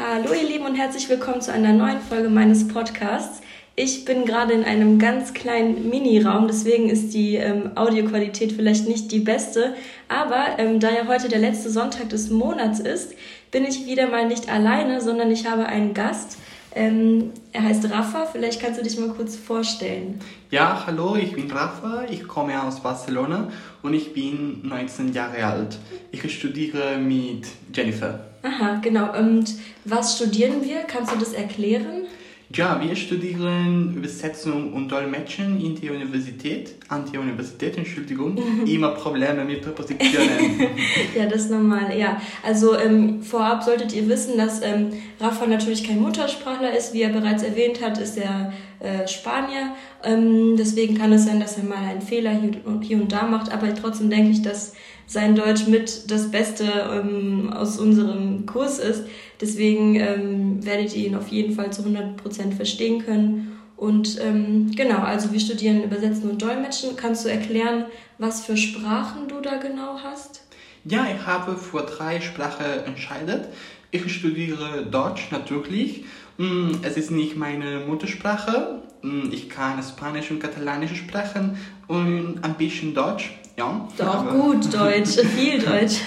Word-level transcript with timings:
Hallo 0.00 0.32
ihr 0.32 0.48
Lieben 0.48 0.64
und 0.64 0.76
herzlich 0.76 1.08
willkommen 1.08 1.40
zu 1.40 1.52
einer 1.52 1.72
neuen 1.72 2.00
Folge 2.00 2.28
meines 2.28 2.68
Podcasts. 2.68 3.40
Ich 3.74 4.04
bin 4.04 4.26
gerade 4.26 4.52
in 4.52 4.62
einem 4.62 5.00
ganz 5.00 5.34
kleinen 5.34 5.90
Mini-Raum, 5.90 6.46
deswegen 6.46 6.88
ist 6.88 7.14
die 7.14 7.34
ähm, 7.34 7.72
Audioqualität 7.74 8.52
vielleicht 8.52 8.86
nicht 8.86 9.10
die 9.10 9.18
beste. 9.18 9.74
Aber 10.06 10.56
ähm, 10.58 10.78
da 10.78 10.90
ja 10.90 11.08
heute 11.08 11.28
der 11.28 11.40
letzte 11.40 11.68
Sonntag 11.70 12.10
des 12.10 12.30
Monats 12.30 12.78
ist, 12.78 13.16
bin 13.50 13.64
ich 13.64 13.86
wieder 13.86 14.06
mal 14.06 14.28
nicht 14.28 14.48
alleine, 14.48 15.00
sondern 15.00 15.32
ich 15.32 15.48
habe 15.48 15.66
einen 15.66 15.94
Gast. 15.94 16.38
Ähm, 16.76 17.32
er 17.52 17.64
heißt 17.64 17.90
Rafa, 17.90 18.26
vielleicht 18.26 18.62
kannst 18.62 18.78
du 18.78 18.84
dich 18.84 19.00
mal 19.00 19.08
kurz 19.08 19.34
vorstellen. 19.34 20.20
Ja, 20.52 20.84
hallo, 20.86 21.16
ich 21.16 21.32
bin 21.32 21.50
Rafa, 21.50 22.04
ich 22.08 22.28
komme 22.28 22.62
aus 22.62 22.80
Barcelona 22.80 23.50
und 23.82 23.94
ich 23.94 24.14
bin 24.14 24.60
19 24.62 25.12
Jahre 25.12 25.44
alt. 25.44 25.76
Ich 26.12 26.32
studiere 26.32 26.98
mit 26.98 27.48
Jennifer. 27.74 28.27
Aha, 28.42 28.80
genau. 28.82 29.18
Und 29.18 29.54
was 29.84 30.16
studieren 30.16 30.64
wir? 30.64 30.82
Kannst 30.82 31.12
du 31.12 31.18
das 31.18 31.32
erklären? 31.32 32.06
Ja, 32.50 32.80
wir 32.80 32.96
studieren 32.96 33.94
Übersetzung 33.94 34.72
und 34.72 34.88
Dolmetschen 34.90 35.60
in 35.60 35.78
der 35.78 35.92
Universität, 35.92 36.76
an 36.88 37.04
der 37.12 37.20
Universität, 37.20 37.76
Entschuldigung, 37.76 38.38
immer 38.66 38.92
Probleme 38.92 39.44
mit 39.44 39.60
Präpositionen. 39.60 40.58
ja, 41.14 41.26
das 41.26 41.42
ist 41.42 41.50
normal, 41.50 41.94
ja. 41.94 42.18
Also 42.42 42.74
ähm, 42.78 43.22
vorab 43.22 43.62
solltet 43.62 43.92
ihr 43.94 44.08
wissen, 44.08 44.38
dass 44.38 44.62
ähm, 44.62 44.94
Rafa 45.20 45.46
natürlich 45.46 45.86
kein 45.86 46.00
Muttersprachler 46.00 46.74
ist. 46.74 46.94
Wie 46.94 47.02
er 47.02 47.10
bereits 47.10 47.42
erwähnt 47.42 47.82
hat, 47.82 47.98
ist 47.98 48.16
er 48.16 48.54
äh, 48.80 49.06
Spanier. 49.06 49.74
Ähm, 50.02 50.56
deswegen 50.56 50.96
kann 50.96 51.12
es 51.12 51.26
sein, 51.26 51.40
dass 51.40 51.58
er 51.58 51.64
mal 51.64 51.76
einen 51.76 52.00
Fehler 52.00 52.30
hier 52.30 52.52
und, 52.64 52.80
hier 52.80 52.96
und 52.96 53.12
da 53.12 53.26
macht. 53.26 53.52
Aber 53.52 53.74
trotzdem 53.74 54.08
denke 54.08 54.30
ich, 54.30 54.40
dass 54.40 54.72
sein 55.08 55.34
Deutsch 55.34 55.66
mit 55.66 56.10
das 56.10 56.30
Beste 56.30 56.64
ähm, 56.64 57.50
aus 57.52 57.78
unserem 57.78 58.46
Kurs 58.46 58.78
ist. 58.78 59.04
Deswegen 59.40 59.96
ähm, 59.96 60.64
werdet 60.64 60.94
ihr 60.94 61.06
ihn 61.06 61.16
auf 61.16 61.28
jeden 61.28 61.54
Fall 61.54 61.72
zu 61.72 61.82
100% 61.82 62.52
verstehen 62.54 63.04
können. 63.04 63.58
Und 63.76 64.20
ähm, 64.20 64.70
genau, 64.76 64.98
also 64.98 65.32
wir 65.32 65.40
studieren 65.40 65.82
Übersetzen 65.82 66.28
und 66.30 66.42
Dolmetschen. 66.42 66.96
Kannst 66.96 67.24
du 67.24 67.30
erklären, 67.30 67.86
was 68.18 68.44
für 68.44 68.56
Sprachen 68.56 69.28
du 69.28 69.40
da 69.40 69.56
genau 69.56 69.98
hast? 70.02 70.42
Ja, 70.84 71.06
ich 71.14 71.26
habe 71.26 71.56
vor 71.56 71.82
drei 71.86 72.20
Sprachen 72.20 72.84
entscheidet. 72.84 73.48
Ich 73.90 74.12
studiere 74.12 74.84
Deutsch 74.90 75.30
natürlich. 75.30 76.04
Mm, 76.36 76.72
es 76.82 76.96
ist 76.98 77.10
nicht 77.10 77.36
meine 77.36 77.80
Muttersprache. 77.80 78.82
Mm, 79.02 79.30
ich 79.32 79.48
kann 79.48 79.82
Spanisch 79.82 80.30
und 80.30 80.40
Katalanisch 80.40 80.94
sprechen 80.96 81.56
und 81.86 82.40
ein 82.42 82.54
bisschen 82.54 82.94
Deutsch. 82.94 83.32
Ja. 83.58 83.88
Doch, 83.96 84.30
gut 84.30 84.72
Deutsch, 84.72 85.18
viel 85.36 85.58
Deutsch. 85.58 86.02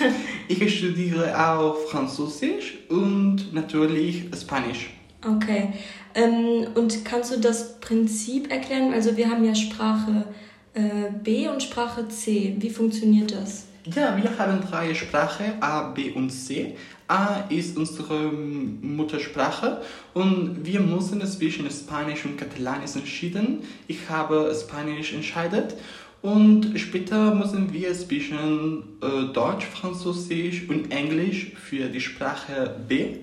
Ich 0.48 0.78
studiere 0.78 1.38
auch 1.38 1.76
Französisch 1.90 2.78
und 2.88 3.54
natürlich 3.54 4.24
Spanisch. 4.40 4.90
Okay. 5.26 5.74
Ähm, 6.16 6.68
und 6.76 7.04
kannst 7.04 7.36
du 7.36 7.40
das 7.42 7.78
Prinzip 7.82 8.50
erklären? 8.50 8.94
Also 8.94 9.18
wir 9.18 9.30
haben 9.30 9.44
ja 9.44 9.54
Sprache 9.54 10.28
äh, 10.74 11.12
B 11.22 11.50
und 11.50 11.62
Sprache 11.62 12.08
C. 12.08 12.56
Wie 12.58 12.70
funktioniert 12.70 13.34
das? 13.34 13.66
Ja, 13.84 14.16
wir 14.16 14.38
haben 14.38 14.62
drei 14.62 14.94
Sprachen, 14.94 15.62
A, 15.62 15.90
B 15.90 16.12
und 16.12 16.30
C. 16.30 16.76
A 17.08 17.44
ist 17.50 17.76
unsere 17.76 18.32
Muttersprache 18.32 19.82
und 20.14 20.66
wir 20.66 20.80
müssen 20.80 21.26
zwischen 21.26 21.70
Spanisch 21.70 22.24
und 22.24 22.38
Katalanisch 22.38 22.96
entscheiden. 22.96 23.64
Ich 23.88 24.08
habe 24.08 24.56
Spanisch 24.58 25.14
entscheidet 25.14 25.76
und 26.22 26.80
später 26.80 27.34
müssen 27.34 27.74
wir 27.74 27.94
zwischen 27.94 28.84
äh, 29.02 29.34
Deutsch, 29.34 29.66
Französisch 29.66 30.70
und 30.70 30.92
Englisch 30.92 31.54
für 31.56 31.90
die 31.90 32.02
Sprache 32.02 32.76
B. 32.88 33.18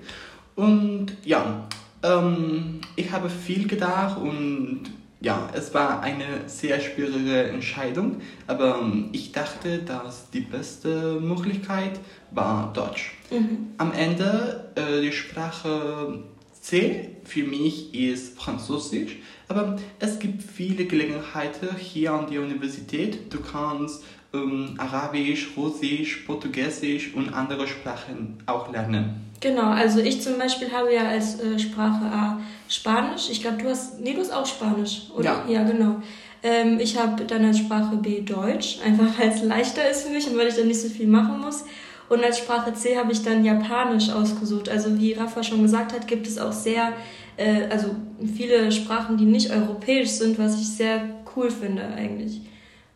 Und 0.57 1.17
ja, 1.25 1.69
ähm, 2.03 2.81
ich 2.97 3.11
habe 3.13 3.31
viel 3.31 3.69
gedacht 3.69 4.19
und 4.19 4.83
ja, 5.21 5.49
es 5.53 5.75
war 5.75 6.01
eine 6.01 6.49
sehr 6.49 6.81
schwierige 6.81 7.45
Entscheidung, 7.45 8.21
aber 8.47 8.79
ähm, 8.81 9.11
ich 9.13 9.33
dachte, 9.33 9.79
dass 9.79 10.31
die 10.31 10.41
beste 10.41 11.21
Möglichkeit 11.21 11.99
war 12.31 12.73
Deutsch. 12.73 13.15
Mhm. 13.31 13.75
Am 13.79 13.93
Ende 13.93 14.71
äh, 14.77 15.03
die 15.03 15.13
Sprache 15.13 16.25
C 16.61 17.17
für 17.25 17.45
mich 17.45 17.95
ist 17.95 18.39
Französisch, 18.39 19.17
aber 19.49 19.77
es 19.99 20.19
gibt 20.19 20.43
viele 20.43 20.85
Gelegenheiten 20.85 21.69
hier 21.77 22.13
an 22.13 22.31
der 22.31 22.43
Universität. 22.43 23.33
Du 23.33 23.41
kannst 23.41 24.05
ähm, 24.35 24.75
Arabisch, 24.79 25.49
Russisch, 25.57 26.25
Portugiesisch 26.27 27.15
und 27.15 27.33
andere 27.33 27.67
Sprachen 27.67 28.39
auch 28.47 28.71
lernen. 28.71 29.25
Genau, 29.41 29.71
also 29.71 30.01
ich 30.01 30.21
zum 30.21 30.37
Beispiel 30.39 30.71
habe 30.73 30.93
ja 30.93 31.09
als 31.09 31.41
äh, 31.41 31.59
Sprache 31.59 32.05
A 32.07 32.41
Spanisch. 32.69 33.31
Ich 33.31 33.41
glaube, 33.41 33.63
du 33.63 33.69
hast, 33.69 34.01
nee, 34.01 34.13
du 34.13 34.21
hast 34.21 34.33
auch 34.33 34.47
Spanisch, 34.47 35.03
oder? 35.17 35.45
Ja, 35.47 35.61
ja 35.61 35.65
genau. 35.65 36.03
Ähm, 36.43 36.79
ich 36.81 36.99
habe 36.99 37.25
dann 37.25 37.45
als 37.45 37.59
Sprache 37.59 37.97
B 37.97 38.21
Deutsch, 38.21 38.79
einfach 38.85 39.19
weil 39.19 39.29
es 39.29 39.43
leichter 39.43 39.89
ist 39.89 40.03
für 40.03 40.13
mich 40.13 40.29
und 40.29 40.37
weil 40.37 40.49
ich 40.49 40.57
dann 40.57 40.69
nicht 40.69 40.81
so 40.81 40.89
viel 40.89 41.07
machen 41.07 41.41
muss. 41.41 41.65
Und 42.09 42.25
als 42.25 42.39
Sprache 42.39 42.73
C 42.75 42.97
habe 42.97 43.13
ich 43.13 43.23
dann 43.23 43.45
Japanisch 43.45 44.11
ausgesucht. 44.11 44.69
Also 44.69 44.99
wie 44.99 45.13
Rafa 45.13 45.43
schon 45.43 45.63
gesagt 45.63 45.93
hat, 45.93 46.09
gibt 46.09 46.27
es 46.27 46.39
auch 46.39 46.53
sehr, 46.53 46.93
äh, 47.39 47.69
also 47.71 47.95
viele 48.37 48.71
Sprachen, 48.71 49.17
die 49.17 49.25
nicht 49.25 49.51
europäisch 49.51 50.11
sind, 50.11 50.39
was 50.39 50.61
ich 50.61 50.69
sehr 50.69 51.09
cool 51.35 51.51
finde 51.51 51.87
eigentlich. 51.87 52.43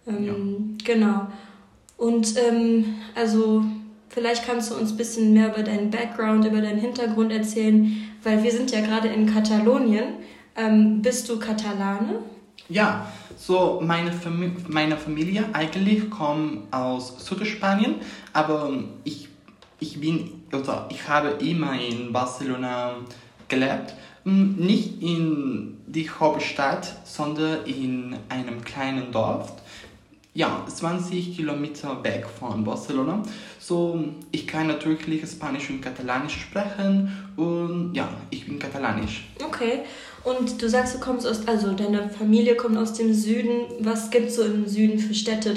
Ähm, 0.07 0.27
ja. 0.87 0.95
Genau. 0.95 1.27
Und 1.97 2.35
ähm, 2.37 2.97
also 3.15 3.65
vielleicht 4.09 4.45
kannst 4.45 4.71
du 4.71 4.75
uns 4.75 4.91
ein 4.91 4.97
bisschen 4.97 5.33
mehr 5.33 5.53
über 5.55 5.63
deinen 5.63 5.91
Background, 5.91 6.45
über 6.45 6.61
deinen 6.61 6.81
Hintergrund 6.81 7.33
erzählen, 7.33 7.97
weil 8.23 8.43
wir 8.43 8.51
sind 8.51 8.73
ja 8.73 8.81
gerade 8.81 9.09
in 9.09 9.33
Katalonien. 9.33 10.15
Ähm, 10.57 11.01
bist 11.01 11.29
du 11.29 11.39
Katalane? 11.39 12.19
Ja, 12.69 13.07
so 13.37 13.81
meine, 13.83 14.13
Fam 14.13 14.57
meine 14.69 14.97
Familie 14.97 15.45
eigentlich 15.53 16.11
kommt 16.11 16.73
aus 16.73 17.25
Südspanien, 17.27 17.97
aber 18.33 18.71
ich, 19.05 19.29
ich 19.79 20.01
bin, 20.01 20.43
oder 20.53 20.89
ich 20.91 21.09
habe 21.09 21.29
immer 21.45 21.73
in 21.81 22.13
Barcelona 22.13 22.97
gelebt. 23.49 23.95
Nicht 24.25 25.03
in 25.03 25.79
die 25.87 26.09
Hauptstadt, 26.09 26.97
sondern 27.05 27.65
in 27.67 28.17
einem 28.29 28.63
kleinen 28.63 29.11
Dorf. 29.11 29.53
Ja, 30.35 30.65
20 30.67 31.37
Kilometer 31.37 32.03
weg 32.03 32.27
von 32.39 32.65
Barcelona. 32.65 33.23
So, 33.59 34.03
ich 34.31 34.47
kann 34.47 34.67
natürlich 34.69 35.29
Spanisch 35.29 35.69
und 35.69 35.83
Katalanisch 35.83 36.41
sprechen 36.41 37.11
und 37.37 37.93
ja, 37.95 38.09
ich 38.31 38.47
bin 38.47 38.59
katalanisch. 38.59 39.29
Okay. 39.45 39.81
Und 40.25 40.63
du 40.63 40.69
sagst, 40.69 40.95
du 40.95 41.01
kommst 41.01 41.27
aus, 41.27 41.47
also 41.47 41.73
deine 41.73 42.09
Familie 42.09 42.55
kommt 42.55 42.79
aus 42.79 42.95
dem 42.95 43.13
Süden. 43.13 43.67
Was 43.81 44.11
gibt 44.11 44.29
es 44.29 44.37
so 44.37 44.43
im 44.43 44.67
Süden 44.67 44.99
für 44.99 45.15
Städte, 45.15 45.55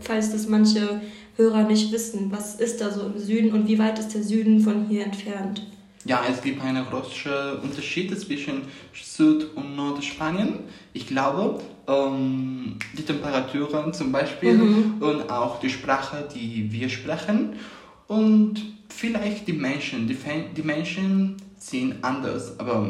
falls 0.00 0.32
das 0.32 0.48
manche 0.48 1.00
Hörer 1.36 1.64
nicht 1.64 1.92
wissen? 1.92 2.30
Was 2.30 2.54
ist 2.54 2.80
da 2.80 2.90
so 2.90 3.02
im 3.02 3.18
Süden 3.18 3.52
und 3.52 3.68
wie 3.68 3.78
weit 3.78 3.98
ist 3.98 4.14
der 4.14 4.22
Süden 4.22 4.60
von 4.60 4.86
hier 4.88 5.04
entfernt? 5.04 5.66
Ja, 6.06 6.22
es 6.30 6.40
gibt 6.40 6.62
einen 6.62 6.84
großen 6.86 7.58
Unterschied 7.62 8.18
zwischen 8.18 8.62
Süd- 8.94 9.48
und 9.56 9.74
Nordspanien. 9.74 10.60
Ich 10.92 11.06
glaube, 11.06 11.60
ähm, 11.88 12.76
die 12.96 13.02
Temperaturen 13.02 13.92
zum 13.92 14.12
Beispiel 14.12 14.54
mhm. 14.54 14.94
und 15.00 15.30
auch 15.30 15.58
die 15.58 15.70
Sprache, 15.70 16.28
die 16.34 16.70
wir 16.70 16.88
sprechen 16.88 17.54
und 18.06 18.62
vielleicht 18.88 19.48
die 19.48 19.52
Menschen. 19.52 20.06
Die, 20.06 20.16
die 20.56 20.62
Menschen 20.62 21.36
sind 21.58 22.02
anders, 22.02 22.58
aber 22.60 22.88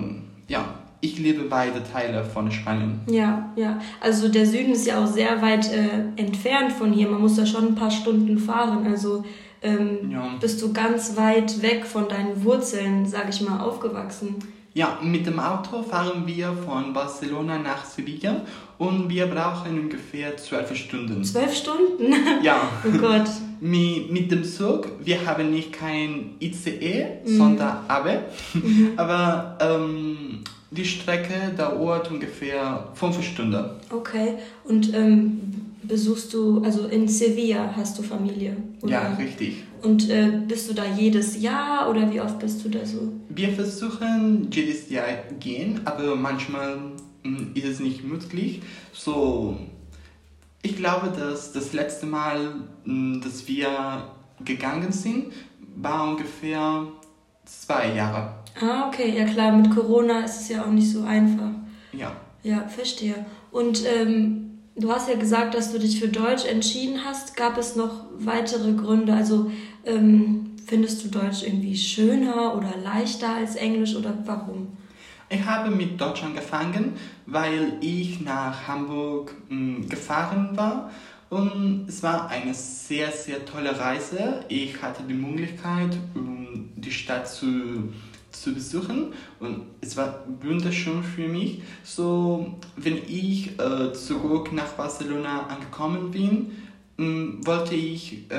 ja, 0.48 0.64
ich 1.00 1.18
liebe 1.18 1.44
beide 1.44 1.82
Teile 1.82 2.24
von 2.24 2.50
Spanien. 2.50 3.00
Ja, 3.08 3.52
ja. 3.56 3.80
Also 4.00 4.28
der 4.28 4.46
Süden 4.46 4.72
ist 4.72 4.86
ja 4.86 5.02
auch 5.02 5.06
sehr 5.06 5.40
weit 5.42 5.70
äh, 5.72 5.88
entfernt 6.16 6.72
von 6.72 6.92
hier. 6.92 7.08
Man 7.08 7.20
muss 7.20 7.36
da 7.36 7.46
schon 7.46 7.68
ein 7.68 7.74
paar 7.74 7.90
Stunden 7.90 8.38
fahren. 8.38 8.86
Also 8.86 9.24
ähm, 9.66 10.10
ja. 10.10 10.34
bist 10.40 10.62
du 10.62 10.72
ganz 10.72 11.16
weit 11.16 11.60
weg 11.62 11.84
von 11.84 12.08
deinen 12.08 12.44
Wurzeln, 12.44 13.06
sage 13.06 13.30
ich 13.30 13.40
mal, 13.40 13.60
aufgewachsen. 13.60 14.36
Ja, 14.74 14.98
mit 15.02 15.26
dem 15.26 15.40
Auto 15.40 15.82
fahren 15.82 16.26
wir 16.26 16.52
von 16.52 16.92
Barcelona 16.92 17.58
nach 17.58 17.84
Sevilla 17.84 18.42
und 18.76 19.08
wir 19.08 19.26
brauchen 19.26 19.80
ungefähr 19.80 20.36
zwölf 20.36 20.74
Stunden. 20.76 21.24
Zwölf 21.24 21.54
Stunden? 21.54 22.12
Ja. 22.42 22.68
oh 22.84 22.98
Gott. 22.98 23.24
mit, 23.60 24.12
mit 24.12 24.30
dem 24.30 24.44
Zug, 24.44 24.88
wir 25.02 25.24
haben 25.26 25.50
nicht 25.50 25.72
kein 25.72 26.34
ICE, 26.40 27.06
mhm. 27.24 27.36
sondern 27.38 27.78
ABE, 27.88 28.24
mhm. 28.52 28.92
aber 28.96 29.56
ähm, 29.60 30.44
die 30.70 30.84
Strecke 30.84 31.54
dauert 31.56 32.10
ungefähr 32.10 32.88
fünf 32.92 33.22
Stunden. 33.22 33.64
Okay, 33.90 34.34
und 34.64 34.92
ähm, 34.94 35.65
besuchst 35.86 36.32
du, 36.32 36.62
also 36.62 36.86
in 36.86 37.08
Sevilla 37.08 37.72
hast 37.76 37.98
du 37.98 38.02
Familie? 38.02 38.56
Oder? 38.82 38.92
Ja, 38.92 39.14
richtig. 39.14 39.64
Und 39.82 40.08
äh, 40.10 40.40
bist 40.46 40.68
du 40.68 40.74
da 40.74 40.84
jedes 40.84 41.40
Jahr 41.40 41.88
oder 41.90 42.12
wie 42.12 42.20
oft 42.20 42.38
bist 42.38 42.64
du 42.64 42.68
da 42.68 42.84
so? 42.84 43.12
Wir 43.28 43.50
versuchen 43.50 44.48
jedes 44.50 44.90
Jahr 44.90 45.06
gehen, 45.38 45.80
aber 45.84 46.16
manchmal 46.16 46.76
mh, 46.76 46.92
hm, 47.22 47.50
ist 47.54 47.64
es 47.64 47.80
nicht 47.80 48.04
möglich. 48.04 48.62
So, 48.92 49.56
ich 50.62 50.76
glaube, 50.76 51.12
dass 51.16 51.52
das 51.52 51.72
letzte 51.72 52.06
Mal, 52.06 52.54
mh, 52.84 53.14
hm, 53.14 53.20
dass 53.22 53.46
wir 53.46 54.10
gegangen 54.44 54.92
sind, 54.92 55.32
war 55.76 56.10
ungefähr 56.10 56.86
zwei 57.44 57.94
Jahre. 57.94 58.34
Ah, 58.60 58.88
okay, 58.88 59.16
ja 59.16 59.24
klar, 59.24 59.52
mit 59.52 59.70
Corona 59.70 60.24
ist 60.24 60.40
es 60.40 60.48
ja 60.48 60.64
auch 60.64 60.70
nicht 60.70 60.90
so 60.90 61.02
einfach. 61.04 61.50
Ja. 61.92 62.16
Ja, 62.42 62.66
verstehe. 62.68 63.26
Und 63.50 63.82
ähm, 63.86 64.55
du 64.76 64.92
hast 64.92 65.08
ja 65.08 65.16
gesagt, 65.16 65.54
dass 65.54 65.72
du 65.72 65.78
dich 65.78 65.98
für 65.98 66.08
Deutsch 66.08 66.44
entschieden 66.44 67.04
hast. 67.04 67.36
Gab 67.36 67.58
es 67.58 67.76
noch 67.76 68.04
weitere 68.18 68.72
Gründe? 68.72 69.12
Also 69.14 69.50
ähm, 69.84 70.52
findest 70.66 71.04
du 71.04 71.08
Deutsch 71.08 71.42
irgendwie 71.42 71.76
schöner 71.76 72.56
oder 72.56 72.76
leichter 72.82 73.34
als 73.34 73.56
Englisch 73.56 73.94
oder 73.96 74.16
warum? 74.24 74.68
Ich 75.28 75.44
habe 75.44 75.70
mit 75.70 76.00
Deutsch 76.00 76.22
angefangen, 76.22 76.92
weil 77.26 77.78
ich 77.80 78.20
nach 78.20 78.68
Hamburg 78.68 79.34
mh, 79.48 79.76
hm, 79.76 79.88
gefahren 79.88 80.56
war 80.56 80.90
und 81.28 81.86
es 81.88 82.02
war 82.02 82.28
eine 82.28 82.54
sehr, 82.54 83.10
sehr 83.10 83.44
tolle 83.44 83.76
Reise. 83.78 84.44
Ich 84.48 84.80
hatte 84.80 85.02
die 85.02 85.14
Möglichkeit, 85.14 85.96
um 86.14 86.70
die 86.76 86.92
Stadt 86.92 87.28
zu, 87.28 87.92
zu 88.42 88.54
besuchen 88.54 89.12
und 89.40 89.62
es 89.80 89.96
war 89.96 90.24
wunderschön 90.42 91.02
für 91.02 91.28
mich. 91.28 91.62
So, 91.84 92.54
wenn 92.76 92.98
ich 93.08 93.58
äh, 93.58 93.92
zurück 93.92 94.52
nach 94.52 94.72
Barcelona 94.72 95.46
angekommen 95.46 96.10
bin, 96.10 96.52
hm, 96.98 97.46
wollte 97.46 97.74
ich 97.74 98.30
äh, 98.30 98.36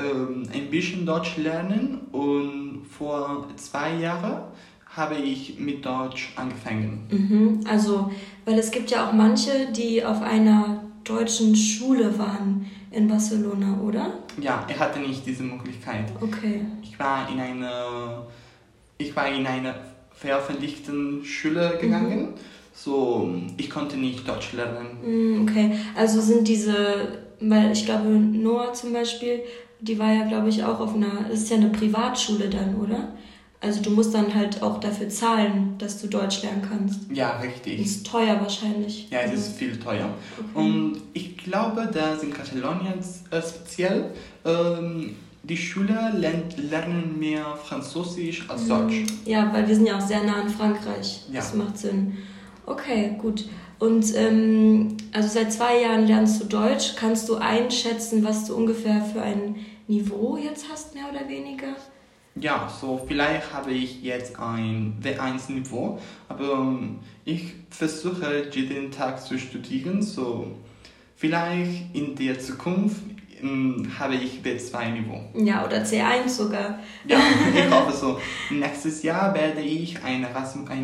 ein 0.54 0.70
bisschen 0.70 1.06
Deutsch 1.06 1.36
lernen 1.36 2.00
und 2.12 2.82
vor 2.90 3.46
zwei 3.56 3.96
Jahren 3.96 4.42
habe 4.88 5.14
ich 5.16 5.58
mit 5.58 5.84
Deutsch 5.84 6.32
angefangen. 6.36 7.06
Mhm, 7.10 7.60
also, 7.68 8.10
weil 8.44 8.58
es 8.58 8.70
gibt 8.70 8.90
ja 8.90 9.08
auch 9.08 9.12
manche, 9.12 9.70
die 9.72 10.04
auf 10.04 10.22
einer 10.22 10.82
deutschen 11.04 11.54
Schule 11.54 12.18
waren 12.18 12.66
in 12.90 13.06
Barcelona, 13.06 13.78
oder? 13.80 14.12
Ja, 14.40 14.64
er 14.68 14.78
hatte 14.78 15.00
nicht 15.00 15.24
diese 15.26 15.42
Möglichkeit. 15.42 16.10
Okay. 16.20 16.62
Ich 16.82 16.98
war 16.98 17.28
in 17.30 17.38
eine, 17.38 18.26
ich 18.98 19.14
war 19.16 19.28
in 19.28 19.46
eine 19.46 19.74
veröffentlichten 20.12 21.24
Schule 21.24 21.78
gegangen. 21.80 22.20
Mhm. 22.20 22.34
So, 22.74 23.32
ich 23.56 23.70
konnte 23.70 23.96
nicht 23.96 24.28
Deutsch 24.28 24.52
lernen. 24.52 24.98
Mhm, 25.02 25.42
okay, 25.42 25.72
also 25.96 26.20
sind 26.20 26.46
diese, 26.46 27.18
weil 27.40 27.72
ich 27.72 27.84
glaube, 27.84 28.08
Noah 28.08 28.72
zum 28.72 28.92
Beispiel, 28.92 29.40
die 29.80 29.98
war 29.98 30.12
ja, 30.12 30.26
glaube 30.26 30.48
ich, 30.48 30.62
auch 30.62 30.78
auf 30.78 30.94
einer, 30.94 31.26
das 31.28 31.40
ist 31.40 31.50
ja 31.50 31.56
eine 31.56 31.70
Privatschule 31.70 32.48
dann, 32.48 32.76
oder? 32.76 33.14
Also 33.60 33.82
du 33.82 33.90
musst 33.90 34.14
dann 34.14 34.32
halt 34.32 34.62
auch 34.62 34.78
dafür 34.78 35.08
zahlen, 35.08 35.74
dass 35.78 36.00
du 36.00 36.06
Deutsch 36.06 36.42
lernen 36.42 36.62
kannst. 36.68 37.00
Ja, 37.12 37.38
richtig. 37.38 37.80
Ist 37.80 38.06
teuer 38.06 38.40
wahrscheinlich. 38.40 39.08
Ja, 39.10 39.22
es 39.22 39.32
ist 39.32 39.58
viel 39.58 39.76
teuer. 39.80 40.14
Okay. 40.38 40.46
Und 40.54 40.98
ich 41.12 41.36
glaube, 41.36 41.90
dass 41.92 42.22
in 42.22 42.32
Katalonien 42.32 43.00
äh, 43.32 43.42
speziell 43.42 44.12
ähm, 44.44 45.16
die 45.42 45.56
Schüler 45.56 46.12
lernen 46.14 47.18
mehr 47.18 47.56
Französisch 47.64 48.48
als 48.48 48.64
mhm. 48.64 48.68
Deutsch. 48.68 49.02
Ja, 49.24 49.52
weil 49.52 49.66
wir 49.66 49.74
sind 49.74 49.86
ja 49.86 49.96
auch 49.96 50.06
sehr 50.06 50.22
nah 50.22 50.42
in 50.42 50.48
Frankreich. 50.48 51.22
Ja. 51.28 51.40
Das 51.40 51.54
macht 51.54 51.78
Sinn. 51.78 52.18
Okay, 52.66 53.16
gut. 53.18 53.48
Und 53.78 54.14
ähm, 54.16 54.96
also 55.12 55.28
seit 55.28 55.52
zwei 55.52 55.82
Jahren 55.82 56.06
lernst 56.06 56.42
du 56.42 56.46
Deutsch. 56.46 56.96
Kannst 56.96 57.28
du 57.28 57.36
einschätzen, 57.36 58.24
was 58.24 58.46
du 58.46 58.54
ungefähr 58.54 59.02
für 59.02 59.22
ein 59.22 59.56
Niveau 59.86 60.36
jetzt 60.36 60.66
hast, 60.70 60.94
mehr 60.94 61.04
oder 61.10 61.28
weniger? 61.28 61.76
Ja, 62.34 62.70
so 62.80 63.00
vielleicht 63.06 63.52
habe 63.52 63.72
ich 63.72 64.02
jetzt 64.02 64.38
ein 64.38 64.96
W1-Niveau, 65.02 65.98
aber 66.28 66.52
ähm, 66.52 66.98
ich 67.24 67.54
versuche 67.70 68.48
jeden 68.52 68.90
Tag 68.92 69.20
zu 69.20 69.38
studieren, 69.38 70.02
so 70.02 70.52
vielleicht 71.16 71.94
in 71.94 72.14
der 72.14 72.38
Zukunft 72.38 73.02
habe 73.98 74.14
ich 74.14 74.40
B2-Niveau. 74.42 75.20
Ja, 75.34 75.64
oder 75.64 75.82
C1 75.82 76.28
sogar. 76.28 76.78
Ja, 77.06 77.18
ich 77.54 77.70
hoffe 77.70 77.96
so. 77.96 78.18
Nächstes 78.50 79.02
Jahr 79.02 79.34
werde 79.34 79.60
ich 79.60 80.02
eine 80.02 80.28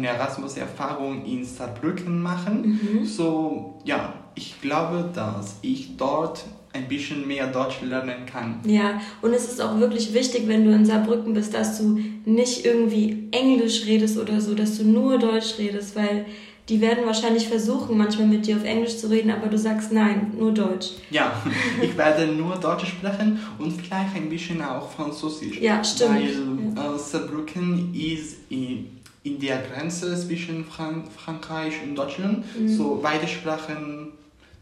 Erasmus-Erfahrung 0.08 1.24
in 1.24 1.44
Saarbrücken 1.44 2.22
machen. 2.22 2.80
Mhm. 2.80 3.04
So, 3.04 3.78
ja, 3.84 4.14
ich 4.34 4.60
glaube, 4.60 5.10
dass 5.14 5.58
ich 5.62 5.96
dort 5.96 6.44
ein 6.72 6.88
bisschen 6.88 7.26
mehr 7.26 7.46
Deutsch 7.46 7.82
lernen 7.82 8.26
kann. 8.26 8.60
Ja, 8.66 9.00
und 9.22 9.32
es 9.32 9.44
ist 9.44 9.60
auch 9.60 9.78
wirklich 9.78 10.12
wichtig, 10.12 10.48
wenn 10.48 10.64
du 10.64 10.72
in 10.72 10.84
Saarbrücken 10.84 11.32
bist, 11.32 11.54
dass 11.54 11.78
du 11.78 12.00
nicht 12.24 12.66
irgendwie 12.66 13.28
Englisch 13.30 13.86
redest 13.86 14.18
oder 14.18 14.40
so, 14.40 14.54
dass 14.54 14.78
du 14.78 14.84
nur 14.84 15.18
Deutsch 15.18 15.56
redest, 15.58 15.94
weil 15.94 16.26
die 16.68 16.80
werden 16.80 17.04
wahrscheinlich 17.04 17.48
versuchen, 17.48 17.98
manchmal 17.98 18.26
mit 18.26 18.46
dir 18.46 18.56
auf 18.56 18.64
Englisch 18.64 18.96
zu 18.96 19.10
reden, 19.10 19.30
aber 19.30 19.48
du 19.48 19.58
sagst 19.58 19.92
nein, 19.92 20.32
nur 20.38 20.52
Deutsch. 20.52 20.92
Ja, 21.10 21.42
ich 21.82 21.96
werde 21.96 22.26
nur 22.26 22.56
Deutsch 22.56 22.86
sprechen 22.86 23.38
und 23.58 23.72
vielleicht 23.72 24.16
ein 24.16 24.30
bisschen 24.30 24.62
auch 24.62 24.90
Französisch. 24.90 25.58
Ja, 25.60 25.84
stimmt. 25.84 26.14
Weil 26.14 26.84
ja. 26.84 26.94
Äh, 26.94 26.98
Saarbrücken 26.98 27.94
ist 27.94 28.36
in, 28.48 28.86
in 29.24 29.38
der 29.38 29.58
Grenze 29.58 30.16
zwischen 30.16 30.64
Frank 30.64 31.06
Frankreich 31.14 31.74
und 31.86 31.96
Deutschland. 31.96 32.44
Mhm. 32.58 32.68
So 32.68 32.98
beide 33.02 33.28
Sprachen 33.28 34.12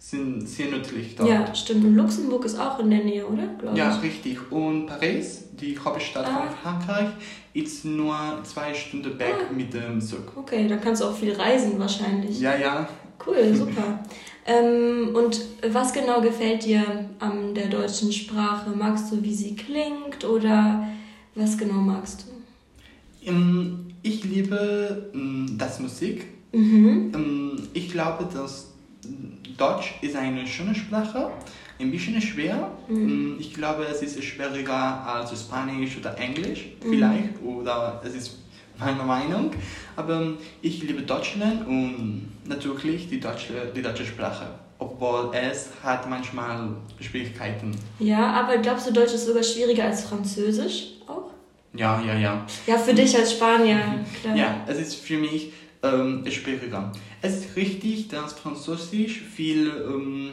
sind 0.00 0.48
sehr 0.48 0.66
nützlich 0.66 1.14
dort. 1.14 1.28
Ja, 1.28 1.55
stimmt. 1.55 1.84
Und 1.84 1.94
Luxemburg 1.94 2.44
ist 2.44 2.58
auch 2.58 2.81
in 2.81 2.90
der 2.90 3.05
Nähe, 3.05 3.25
oder? 3.25 3.46
Glaube 3.60 3.78
ja, 3.78 3.96
ich. 3.96 4.02
richtig. 4.02 4.50
Und 4.50 4.87
Paris, 4.87 5.44
die 5.62 5.79
Hauptstadt 5.79 6.26
ah. 6.26 6.41
von 6.41 6.56
Frankreich, 6.62 7.09
ist 7.55 7.85
nur 7.85 8.17
zwei 8.44 8.75
Stunden 8.75 9.19
weg 9.19 9.35
ah. 9.38 9.53
mit 9.53 9.73
dem 9.73 10.00
Zug. 10.00 10.37
Okay, 10.37 10.67
dann 10.69 10.81
kannst 10.81 11.03
du 11.03 11.06
auch 11.06 11.17
viel 11.17 11.32
reisen 11.32 11.79
wahrscheinlich. 11.79 12.41
Ja, 12.41 12.56
ja. 12.56 12.88
Cool, 13.25 13.55
super. 13.55 14.00
ähm, 14.44 15.14
und 15.14 15.41
was 15.69 15.93
genau 15.93 16.20
gefällt 16.20 16.64
dir 16.64 17.09
an 17.20 17.55
der 17.55 17.69
deutschen 17.69 18.12
Sprache? 18.12 18.70
Magst 18.70 19.12
du, 19.12 19.23
wie 19.23 19.35
sie 19.35 19.55
klingt 19.55 20.25
oder 20.25 20.87
was 21.35 21.56
genau 21.56 21.75
magst 21.75 22.26
du? 22.26 23.31
Ähm, 23.31 23.87
ich 24.03 24.25
liebe 24.25 25.11
ähm, 25.15 25.55
das 25.56 25.79
Musik. 25.79 26.26
Mhm. 26.53 27.12
Ähm, 27.15 27.69
ich 27.73 27.91
glaube, 27.91 28.29
dass 28.32 28.73
Deutsch 29.56 29.94
ist 30.00 30.17
eine 30.17 30.47
schöne 30.47 30.75
Sprache, 30.75 31.31
ein 31.82 31.90
bisschen 31.90 32.20
schwer. 32.20 32.70
Mhm. 32.88 33.34
Mm, 33.34 33.37
ich 33.38 33.55
glaube, 33.55 33.84
es 33.84 34.02
ist 34.02 34.23
schwieriger 34.23 35.06
als 35.06 35.38
Spanisch 35.38 35.96
oder 35.99 36.17
Englisch, 36.19 36.67
mhm. 36.82 36.90
vielleicht, 36.90 37.43
oder 37.44 38.00
es 38.05 38.14
ist 38.14 38.38
meine 38.79 39.02
Meinung. 39.02 39.50
Aber 39.96 40.34
ich 40.61 40.82
liebe 40.82 41.02
Deutschland 41.02 41.67
und 41.67 42.29
natürlich 42.44 43.08
die 43.08 43.20
deutsche, 43.20 43.73
die 43.75 43.82
deutsche 43.82 44.05
Sprache. 44.05 44.46
Obwohl 44.79 45.31
es 45.32 45.69
hat 45.82 46.11
manchmal 46.11 46.70
Schwierigkeiten. 47.00 47.70
Ja, 48.00 48.32
aber 48.32 48.58
glaubst 48.58 48.88
du, 48.88 48.93
Deutsch 48.93 49.14
ist 49.14 49.26
sogar 49.26 49.43
schwieriger 49.43 49.84
als 49.84 50.02
Französisch 50.05 50.94
auch? 51.06 51.31
Ja, 51.73 52.02
ja, 52.05 52.19
ja. 52.19 52.46
Ja, 52.67 52.79
für 52.79 52.93
dich 52.93 53.17
als 53.17 53.32
Spanier, 53.32 53.76
mhm. 53.76 54.20
klar. 54.20 54.37
Ja, 54.37 54.64
es 54.67 54.79
ist 54.79 54.94
für 54.96 55.19
mich 55.19 55.52
ähm, 55.82 56.25
schwieriger. 56.29 56.93
Es 57.20 57.36
ist 57.36 57.56
richtig, 57.56 58.08
dass 58.08 58.32
Französisch 58.32 59.20
viel, 59.20 59.69
ähm, 59.69 60.32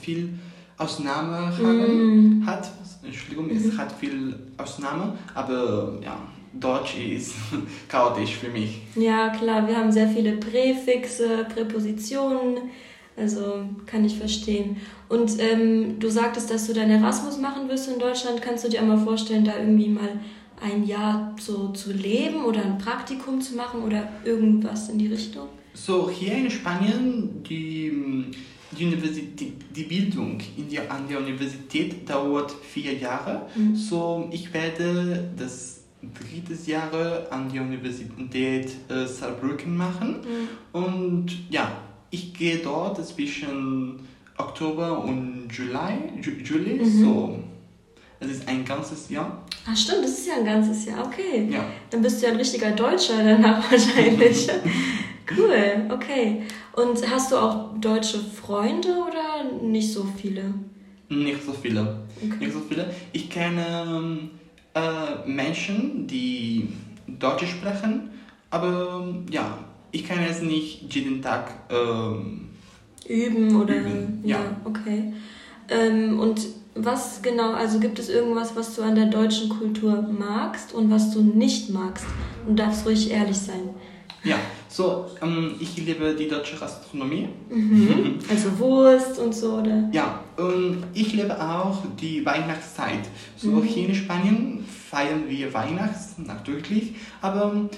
viel 0.00 0.38
Ausnahme 0.76 1.56
haben, 1.56 2.40
mm. 2.40 2.46
hat. 2.46 2.70
Entschuldigung, 3.02 3.50
es 3.50 3.76
hat 3.76 3.92
viel 3.92 4.34
Ausnahme, 4.56 5.16
aber 5.34 5.98
ja, 6.02 6.18
Deutsch 6.52 6.96
ist 6.98 7.34
chaotisch 7.88 8.36
für 8.36 8.48
mich. 8.48 8.80
Ja, 8.94 9.30
klar, 9.30 9.66
wir 9.66 9.76
haben 9.76 9.92
sehr 9.92 10.08
viele 10.08 10.32
Präfixe, 10.36 11.46
Präpositionen, 11.52 12.70
also 13.16 13.64
kann 13.86 14.04
ich 14.04 14.18
verstehen. 14.18 14.76
Und 15.08 15.40
ähm, 15.40 15.98
du 15.98 16.08
sagtest, 16.10 16.50
dass 16.50 16.66
du 16.66 16.74
deinen 16.74 17.02
Erasmus 17.02 17.38
machen 17.38 17.68
wirst 17.68 17.88
in 17.88 17.98
Deutschland. 17.98 18.42
Kannst 18.42 18.64
du 18.64 18.68
dir 18.68 18.80
einmal 18.80 18.98
vorstellen, 18.98 19.44
da 19.44 19.58
irgendwie 19.58 19.88
mal 19.88 20.20
ein 20.60 20.84
Jahr 20.84 21.34
so 21.40 21.68
zu 21.68 21.92
leben 21.92 22.44
oder 22.44 22.62
ein 22.62 22.78
Praktikum 22.78 23.40
zu 23.40 23.56
machen 23.56 23.82
oder 23.82 24.08
irgendwas 24.24 24.88
in 24.88 24.98
die 24.98 25.06
Richtung? 25.06 25.48
So, 25.74 26.10
hier 26.10 26.34
in 26.34 26.50
Spanien, 26.50 27.42
die, 27.48 27.92
die, 28.70 28.86
Universität, 28.86 29.54
die 29.74 29.84
Bildung 29.84 30.38
in 30.56 30.68
der, 30.68 30.90
an 30.90 31.08
der 31.08 31.18
Universität 31.18 32.08
dauert 32.08 32.52
vier 32.52 32.94
Jahre. 32.94 33.46
Mhm. 33.54 33.74
So, 33.74 34.28
ich 34.30 34.52
werde 34.52 35.30
das 35.36 35.80
dritte 36.02 36.70
Jahr 36.70 37.26
an 37.30 37.52
der 37.52 37.62
Universität 37.62 38.70
äh, 38.88 39.06
Saarbrücken 39.06 39.76
machen. 39.76 40.20
Mhm. 40.20 40.80
Und 40.80 41.50
ja, 41.50 41.72
ich 42.10 42.34
gehe 42.34 42.58
dort 42.58 43.04
zwischen 43.06 44.00
Oktober 44.36 45.02
und 45.02 45.48
Juli, 45.50 46.22
Juli 46.44 46.74
mhm. 46.74 47.04
so 47.04 47.38
es 48.20 48.30
ist 48.30 48.48
ein 48.48 48.64
ganzes 48.64 49.08
Jahr. 49.10 49.44
Ach 49.66 49.76
stimmt, 49.76 50.04
das 50.04 50.10
ist 50.10 50.26
ja 50.26 50.34
ein 50.36 50.44
ganzes 50.44 50.86
Jahr, 50.86 51.06
okay. 51.06 51.48
Ja. 51.50 51.64
Dann 51.90 52.02
bist 52.02 52.20
du 52.20 52.26
ja 52.26 52.32
ein 52.32 52.38
richtiger 52.38 52.72
Deutscher 52.72 53.22
danach 53.22 53.62
wahrscheinlich. 53.70 54.48
cool, 55.36 55.86
okay. 55.90 56.42
Und 56.74 57.10
hast 57.10 57.32
du 57.32 57.36
auch 57.36 57.78
deutsche 57.78 58.18
Freunde 58.18 58.88
oder 58.88 59.58
nicht 59.62 59.92
so 59.92 60.04
viele? 60.04 60.54
Nicht 61.08 61.44
so 61.44 61.52
viele. 61.52 62.00
Okay. 62.16 62.44
Nicht 62.46 62.52
so 62.52 62.60
viele. 62.60 62.90
Ich 63.12 63.30
kenne 63.30 64.28
äh, 64.74 65.28
Menschen, 65.28 66.06
die 66.06 66.68
Deutsch 67.06 67.46
sprechen, 67.46 68.10
aber 68.50 69.06
ja, 69.30 69.58
ich 69.90 70.06
kann 70.06 70.18
es 70.20 70.42
nicht 70.42 70.92
jeden 70.94 71.22
Tag 71.22 71.50
ähm, 71.70 72.50
üben 73.08 73.60
oder 73.60 73.76
üben. 73.76 74.20
Ja. 74.24 74.36
ja 74.36 74.56
okay. 74.64 75.12
Ähm, 75.70 76.18
und 76.20 76.40
was 76.74 77.22
genau, 77.22 77.52
also 77.52 77.80
gibt 77.80 77.98
es 77.98 78.08
irgendwas, 78.08 78.54
was 78.54 78.76
du 78.76 78.82
an 78.82 78.94
der 78.94 79.06
deutschen 79.06 79.48
Kultur 79.48 80.02
magst 80.02 80.72
und 80.72 80.90
was 80.90 81.12
du 81.12 81.22
nicht 81.22 81.70
magst? 81.70 82.06
Du 82.46 82.54
darfst 82.54 82.86
ruhig 82.86 83.10
ehrlich 83.10 83.38
sein. 83.38 83.70
Ja, 84.22 84.36
so, 84.68 85.06
ähm, 85.22 85.54
ich 85.58 85.76
liebe 85.76 86.14
die 86.14 86.28
deutsche 86.28 86.56
Gastronomie. 86.56 87.28
Mhm. 87.50 88.18
Also 88.30 88.58
Wurst 88.58 89.18
und 89.18 89.34
so, 89.34 89.54
oder? 89.54 89.88
Ja, 89.92 90.22
und 90.36 90.84
ich 90.92 91.14
liebe 91.14 91.40
auch 91.40 91.82
die 91.98 92.24
Weihnachtszeit. 92.24 93.08
So 93.36 93.52
mhm. 93.52 93.62
hier 93.62 93.88
in 93.88 93.94
Spanien 93.94 94.64
feiern 94.90 95.24
wir 95.28 95.52
Weihnachten 95.54 96.26
natürlich, 96.26 96.94
aber 97.20 97.52
ähm, 97.52 97.70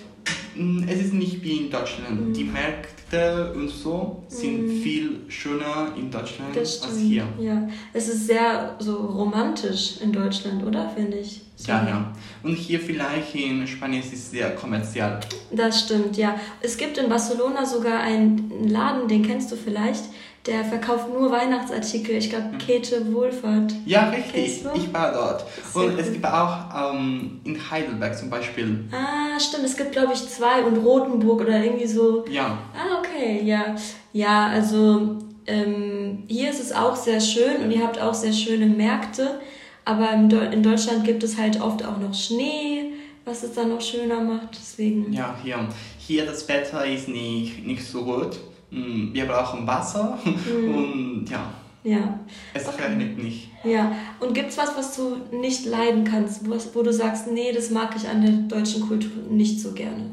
es 0.86 1.00
ist 1.00 1.14
nicht 1.14 1.42
wie 1.42 1.58
in 1.58 1.70
Deutschland. 1.70 2.28
Mhm. 2.28 2.32
Die 2.32 2.44
Märkte 2.44 3.52
und 3.54 3.68
so 3.68 4.22
sind 4.28 4.66
mhm. 4.66 4.82
viel 4.82 5.20
schöner 5.28 5.92
in 5.96 6.10
Deutschland 6.10 6.56
als 6.56 6.82
hier. 6.98 7.26
Ja, 7.38 7.68
es 7.92 8.08
ist 8.08 8.26
sehr 8.26 8.76
so 8.78 8.96
romantisch 8.96 10.00
in 10.00 10.12
Deutschland, 10.12 10.64
oder 10.64 10.88
finde 10.90 11.18
ich? 11.18 11.42
Ja, 11.66 11.86
ja. 11.86 12.12
Und 12.42 12.54
hier 12.54 12.80
vielleicht 12.80 13.34
in 13.34 13.66
Spanien 13.66 14.02
ist 14.02 14.12
es 14.12 14.30
sehr 14.30 14.54
kommerziell. 14.54 15.20
Das 15.50 15.80
stimmt, 15.80 16.16
ja. 16.16 16.40
Es 16.60 16.76
gibt 16.76 16.96
in 16.98 17.08
Barcelona 17.08 17.66
sogar 17.66 18.00
einen 18.00 18.68
Laden, 18.68 19.08
den 19.08 19.22
kennst 19.22 19.52
du 19.52 19.56
vielleicht, 19.56 20.04
der 20.46 20.64
verkauft 20.64 21.08
nur 21.12 21.30
Weihnachtsartikel. 21.30 22.16
Ich 22.16 22.30
glaube, 22.30 22.56
Käthe 22.58 23.12
Wohlfahrt. 23.12 23.74
Ja, 23.84 24.08
richtig. 24.08 24.64
Ich 24.74 24.92
war 24.92 25.12
dort. 25.12 25.44
Sehr 25.72 25.82
und 25.82 25.98
es 25.98 26.12
gibt 26.12 26.24
auch 26.24 26.94
ähm, 26.94 27.40
in 27.44 27.70
Heidelberg 27.70 28.16
zum 28.16 28.30
Beispiel. 28.30 28.84
Ah, 28.90 29.38
stimmt. 29.38 29.64
Es 29.64 29.76
gibt, 29.76 29.92
glaube 29.92 30.12
ich, 30.14 30.26
zwei 30.28 30.62
und 30.62 30.78
Rothenburg 30.78 31.42
oder 31.42 31.62
irgendwie 31.62 31.86
so. 31.86 32.24
Ja. 32.30 32.58
Ah, 32.74 32.98
okay, 32.98 33.42
ja. 33.44 33.74
Ja, 34.12 34.46
also 34.46 35.18
ähm, 35.46 36.24
hier 36.26 36.50
ist 36.50 36.60
es 36.60 36.72
auch 36.72 36.96
sehr 36.96 37.20
schön 37.20 37.62
und 37.62 37.70
ihr 37.70 37.82
habt 37.82 38.00
auch 38.00 38.14
sehr 38.14 38.32
schöne 38.32 38.66
Märkte. 38.66 39.40
Aber 39.84 40.12
in 40.12 40.62
Deutschland 40.62 41.04
gibt 41.04 41.22
es 41.22 41.36
halt 41.36 41.60
oft 41.60 41.84
auch 41.84 41.98
noch 41.98 42.14
Schnee, 42.14 42.92
was 43.24 43.42
es 43.42 43.54
dann 43.54 43.70
noch 43.70 43.80
schöner 43.80 44.20
macht. 44.20 44.48
Deswegen. 44.52 45.12
Ja, 45.12 45.36
hier. 45.42 45.68
Hier 45.98 46.24
das 46.26 46.48
Wetter 46.48 46.86
ist 46.86 47.08
nicht, 47.08 47.66
nicht 47.66 47.84
so 47.84 48.04
gut. 48.04 48.38
Mm, 48.70 49.12
wir 49.12 49.26
brauchen 49.26 49.66
Wasser 49.66 50.18
mhm. 50.24 50.74
und 50.74 51.30
ja. 51.30 51.52
Ja. 51.82 52.20
Es 52.52 52.68
okay. 52.68 52.94
nicht. 52.94 53.48
Ja. 53.64 53.92
Und 54.20 54.34
gibt 54.34 54.50
es 54.50 54.58
was, 54.58 54.76
was 54.76 54.96
du 54.96 55.16
nicht 55.36 55.64
leiden 55.64 56.04
kannst, 56.04 56.46
wo, 56.46 56.56
wo 56.74 56.82
du 56.82 56.92
sagst, 56.92 57.26
nee, 57.32 57.52
das 57.52 57.70
mag 57.70 57.94
ich 57.96 58.06
an 58.06 58.20
der 58.20 58.32
deutschen 58.32 58.86
Kultur 58.86 59.10
nicht 59.30 59.60
so 59.60 59.72
gerne? 59.72 60.10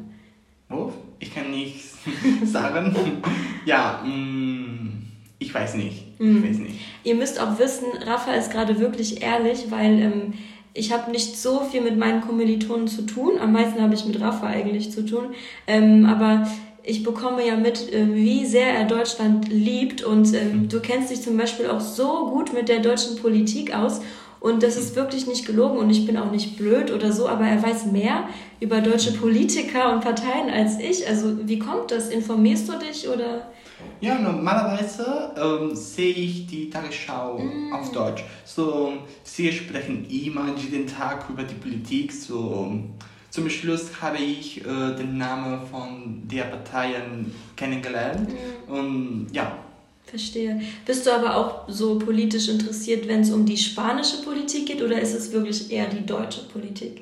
Oh, 0.69 0.91
ich 1.19 1.33
kann 1.33 1.51
nichts 1.51 1.97
sagen. 2.45 2.95
ja, 3.65 4.01
mm, 4.05 5.07
ich 5.39 5.53
weiß 5.53 5.75
nicht. 5.75 6.19
Mhm. 6.19 6.37
Ich 6.37 6.49
weiß 6.49 6.57
nicht. 6.59 6.79
Ihr 7.03 7.15
müsst 7.15 7.39
auch 7.39 7.59
wissen, 7.59 7.87
Rafa 8.05 8.33
ist 8.33 8.51
gerade 8.51 8.79
wirklich 8.79 9.21
ehrlich, 9.21 9.65
weil 9.69 10.01
ähm, 10.01 10.33
ich 10.73 10.93
habe 10.93 11.11
nicht 11.11 11.37
so 11.37 11.61
viel 11.61 11.81
mit 11.81 11.97
meinen 11.97 12.21
Kommilitonen 12.21 12.87
zu 12.87 13.05
tun. 13.05 13.39
Am 13.39 13.51
meisten 13.51 13.81
habe 13.81 13.93
ich 13.93 14.05
mit 14.05 14.21
Rafa 14.21 14.47
eigentlich 14.47 14.91
zu 14.91 15.05
tun. 15.05 15.33
Ähm, 15.65 16.05
aber 16.05 16.47
ich 16.87 17.03
bekomme 17.03 17.45
ja 17.45 17.57
mit, 17.57 17.91
äh, 17.93 18.07
wie 18.13 18.45
sehr 18.45 18.73
er 18.73 18.85
Deutschland 18.85 19.49
liebt. 19.49 20.03
Und 20.03 20.33
ähm, 20.33 20.69
du 20.69 20.79
kennst 20.79 21.11
dich 21.11 21.21
zum 21.21 21.35
Beispiel 21.37 21.67
auch 21.67 21.81
so 21.81 22.29
gut 22.29 22.53
mit 22.53 22.69
der 22.69 22.79
deutschen 22.79 23.17
Politik 23.17 23.75
aus. 23.75 24.01
Und 24.39 24.63
das 24.63 24.77
ist 24.77 24.95
wirklich 24.95 25.27
nicht 25.27 25.45
gelogen 25.45 25.79
und 25.79 25.89
ich 25.89 26.05
bin 26.05 26.15
auch 26.15 26.31
nicht 26.31 26.57
blöd 26.57 26.91
oder 26.91 27.11
so, 27.11 27.27
aber 27.27 27.45
er 27.45 27.61
weiß 27.61 27.87
mehr 27.87 28.29
über 28.59 28.81
deutsche 28.81 29.11
Politiker 29.11 29.91
und 29.91 30.01
Parteien 30.01 30.51
als 30.51 30.79
ich. 30.79 31.07
Also 31.07 31.47
wie 31.47 31.57
kommt 31.57 31.89
das? 31.89 32.09
Informierst 32.09 32.69
du 32.69 32.73
dich 32.77 33.09
oder? 33.09 33.47
Ja, 33.99 34.19
normalerweise 34.19 35.33
ähm, 35.35 35.75
sehe 35.75 36.13
ich 36.13 36.45
die 36.45 36.69
Tagesschau 36.69 37.39
mm. 37.39 37.73
auf 37.73 37.91
Deutsch. 37.91 38.23
So, 38.45 38.93
sie 39.23 39.51
sprechen 39.51 40.05
immer 40.09 40.55
jeden 40.55 40.85
Tag 40.85 41.27
über 41.29 41.43
die 41.43 41.55
Politik. 41.55 42.11
So, 42.11 42.71
zum 43.29 43.49
Schluss 43.49 44.01
habe 44.01 44.17
ich 44.17 44.61
äh, 44.61 44.95
den 44.95 45.17
Namen 45.17 45.67
von 45.67 46.21
der 46.27 46.43
Parteien 46.43 47.31
kennengelernt. 47.55 48.29
Mm. 48.29 48.71
Und 48.71 49.27
ja. 49.31 49.57
Verstehe. 50.05 50.61
Bist 50.85 51.05
du 51.05 51.11
aber 51.11 51.35
auch 51.35 51.69
so 51.69 51.99
politisch 51.99 52.47
interessiert, 52.47 53.07
wenn 53.07 53.21
es 53.21 53.31
um 53.31 53.45
die 53.45 53.57
spanische 53.57 54.21
Politik 54.23 54.67
geht, 54.67 54.81
oder 54.81 55.01
ist 55.01 55.13
es 55.13 55.33
wirklich 55.33 55.69
eher 55.69 55.87
die 55.87 56.05
deutsche 56.05 56.43
Politik? 56.43 57.01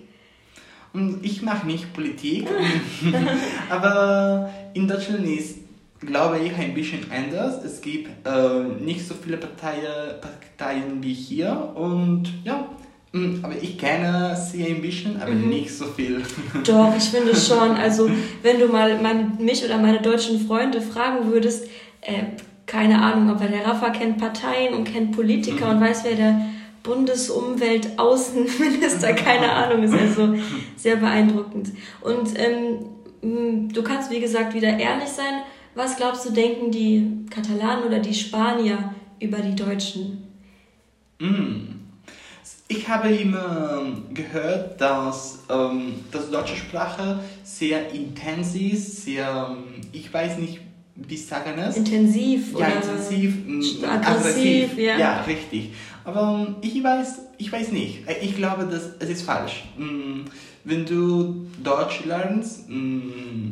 Ich 1.22 1.42
mache 1.42 1.68
nicht 1.68 1.94
Politik, 1.94 2.48
aber 3.70 4.50
in 4.74 4.88
Deutschland 4.88 5.28
ist 5.28 5.66
glaube 6.06 6.40
ich, 6.40 6.54
ein 6.56 6.74
bisschen 6.74 7.12
anders. 7.12 7.64
Es 7.64 7.82
gibt 7.82 8.10
äh, 8.26 8.64
nicht 8.80 9.06
so 9.08 9.14
viele 9.14 9.38
Parteien, 9.38 10.20
Parteien 10.22 11.02
wie 11.02 11.14
hier 11.14 11.72
und 11.76 12.32
ja, 12.44 12.70
aber 13.44 13.54
ich 13.62 13.78
kenne 13.78 14.36
sie 14.36 14.66
ein 14.66 14.82
bisschen, 14.82 15.22
aber 15.22 15.32
mhm. 15.32 15.50
nicht 15.50 15.72
so 15.72 15.86
viel. 15.86 16.24
Doch, 16.66 16.94
ich 16.98 17.06
finde 17.06 17.34
schon. 17.36 17.72
Also, 17.72 18.10
wenn 18.42 18.60
du 18.60 18.68
mal 18.68 19.00
meine, 19.02 19.32
mich 19.40 19.64
oder 19.64 19.78
meine 19.78 20.02
deutschen 20.02 20.46
Freunde 20.46 20.82
fragen 20.82 21.32
würdest, 21.32 21.70
äh, 22.02 22.24
keine 22.66 23.02
Ahnung, 23.02 23.30
aber 23.30 23.46
der 23.46 23.66
Rafa 23.66 23.92
kennt 23.92 24.18
Parteien 24.18 24.74
und 24.74 24.84
kennt 24.86 25.12
Politiker 25.12 25.68
mhm. 25.68 25.76
und 25.76 25.82
weiß, 25.82 26.04
wer 26.04 26.16
der 26.16 26.42
Bundesumweltaußenminister, 26.84 29.14
keine 29.14 29.52
Ahnung, 29.52 29.84
ist 29.84 29.94
also 29.94 30.34
sehr 30.76 30.96
beeindruckend. 30.98 31.70
Und 32.02 32.32
ähm, 32.38 32.88
du 33.72 33.84
kannst, 33.84 34.12
wie 34.12 34.20
gesagt, 34.20 34.54
wieder 34.54 34.78
ehrlich 34.78 35.10
sein 35.10 35.44
was 35.76 35.98
glaubst 35.98 36.26
du, 36.26 36.32
denken 36.32 36.72
die 36.72 37.26
Katalanen 37.30 37.84
oder 37.84 38.00
die 38.00 38.14
Spanier 38.14 38.96
über 39.20 39.40
die 39.40 39.56
Deutschen? 39.56 40.24
Mm. 41.20 41.85
Ich 42.68 42.88
habe 42.88 43.10
immer 43.10 43.86
gehört, 44.12 44.82
dass 44.82 45.40
ähm, 45.50 45.94
die 46.12 46.32
deutsche 46.32 46.56
Sprache 46.56 47.20
sehr 47.44 47.92
intens 47.92 48.56
ist, 48.56 49.04
sehr, 49.04 49.50
ähm, 49.52 49.82
ich 49.92 50.12
weiß 50.12 50.40
nicht, 50.40 50.62
wie 50.96 51.18
sagen 51.18 51.60
es? 51.60 51.78
Intensiv 51.78 52.58
ja, 52.58 52.68
intensiv, 52.68 53.34
aggressiv, 53.84 53.84
aggressiv 53.84 54.78
ja. 54.78 54.98
ja, 54.98 55.22
richtig. 55.22 55.74
Aber 56.06 56.48
ähm, 56.48 56.56
ich 56.62 56.84
weiß, 56.84 57.20
ich 57.38 57.52
weiß 57.52 57.72
nicht. 57.72 58.00
Ich 58.22 58.36
glaube, 58.36 58.66
dass 58.66 58.94
es 59.00 59.10
ist 59.10 59.22
falsch. 59.24 59.66
Mm, 59.78 60.22
wenn 60.64 60.86
du 60.86 61.48
Deutsch 61.64 62.06
lernst, 62.06 62.70
mm, 62.70 63.52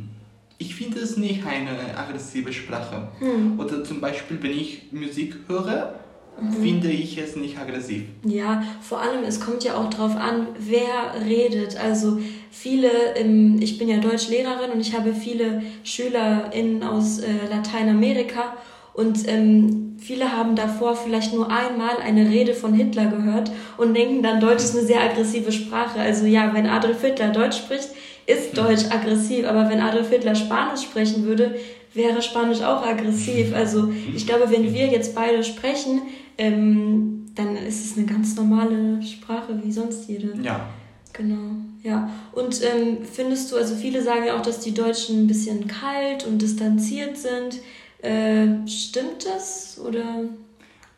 ich 0.57 0.75
finde 0.75 0.99
es 0.99 1.17
nicht 1.17 1.45
eine 1.45 1.97
aggressive 1.97 2.53
Sprache. 2.53 3.09
Hm. 3.19 3.59
Oder 3.59 3.83
zum 3.83 3.99
Beispiel, 3.99 4.41
wenn 4.41 4.51
ich 4.51 4.91
Musik 4.91 5.35
höre, 5.47 5.95
mhm. 6.39 6.63
finde 6.63 6.89
ich 6.89 7.17
es 7.17 7.35
nicht 7.35 7.57
aggressiv. 7.57 8.03
Ja, 8.25 8.63
vor 8.81 9.01
allem, 9.01 9.23
es 9.25 9.39
kommt 9.39 9.63
ja 9.63 9.75
auch 9.75 9.89
darauf 9.89 10.15
an, 10.15 10.47
wer 10.57 11.25
redet. 11.25 11.77
Also 11.77 12.19
viele, 12.51 12.89
ähm, 13.15 13.57
ich 13.61 13.77
bin 13.77 13.89
ja 13.89 13.97
Deutschlehrerin 13.97 14.71
und 14.71 14.79
ich 14.79 14.95
habe 14.95 15.13
viele 15.13 15.61
SchülerInnen 15.83 16.83
aus 16.83 17.19
äh, 17.19 17.27
Lateinamerika 17.49 18.53
und 18.93 19.27
ähm, 19.27 19.97
viele 19.99 20.31
haben 20.31 20.55
davor 20.55 20.95
vielleicht 20.95 21.33
nur 21.33 21.49
einmal 21.49 21.97
eine 22.03 22.29
Rede 22.29 22.53
von 22.53 22.73
Hitler 22.73 23.07
gehört 23.07 23.51
und 23.77 23.95
denken 23.95 24.21
dann, 24.21 24.39
Deutsch 24.39 24.63
ist 24.63 24.77
eine 24.77 24.85
sehr 24.85 25.01
aggressive 25.01 25.51
Sprache. 25.51 25.99
Also 25.99 26.25
ja, 26.25 26.53
wenn 26.53 26.67
Adolf 26.67 27.01
Hitler 27.01 27.29
Deutsch 27.29 27.57
spricht, 27.57 27.89
ist 28.25 28.57
Deutsch 28.57 28.85
aggressiv, 28.89 29.47
aber 29.47 29.69
wenn 29.69 29.81
Adolf 29.81 30.09
Hitler 30.09 30.35
Spanisch 30.35 30.83
sprechen 30.83 31.25
würde, 31.25 31.55
wäre 31.93 32.21
Spanisch 32.21 32.61
auch 32.61 32.85
aggressiv. 32.85 33.53
Also 33.53 33.91
ich 34.15 34.25
glaube, 34.25 34.49
wenn 34.49 34.73
wir 34.73 34.87
jetzt 34.87 35.15
beide 35.15 35.43
sprechen, 35.43 36.03
ähm, 36.37 37.25
dann 37.35 37.55
ist 37.55 37.85
es 37.85 37.97
eine 37.97 38.05
ganz 38.05 38.35
normale 38.35 39.01
Sprache 39.01 39.59
wie 39.63 39.71
sonst 39.71 40.07
jede. 40.07 40.33
Ja. 40.41 40.69
Genau, 41.13 41.55
ja. 41.83 42.09
Und 42.31 42.61
ähm, 42.63 42.97
findest 43.03 43.51
du, 43.51 43.57
also 43.57 43.75
viele 43.75 44.01
sagen 44.01 44.25
ja 44.25 44.37
auch, 44.37 44.41
dass 44.41 44.59
die 44.59 44.73
Deutschen 44.73 45.23
ein 45.23 45.27
bisschen 45.27 45.67
kalt 45.67 46.25
und 46.25 46.41
distanziert 46.41 47.17
sind. 47.17 47.59
Äh, 48.01 48.67
stimmt 48.67 49.25
das 49.25 49.79
oder? 49.79 50.23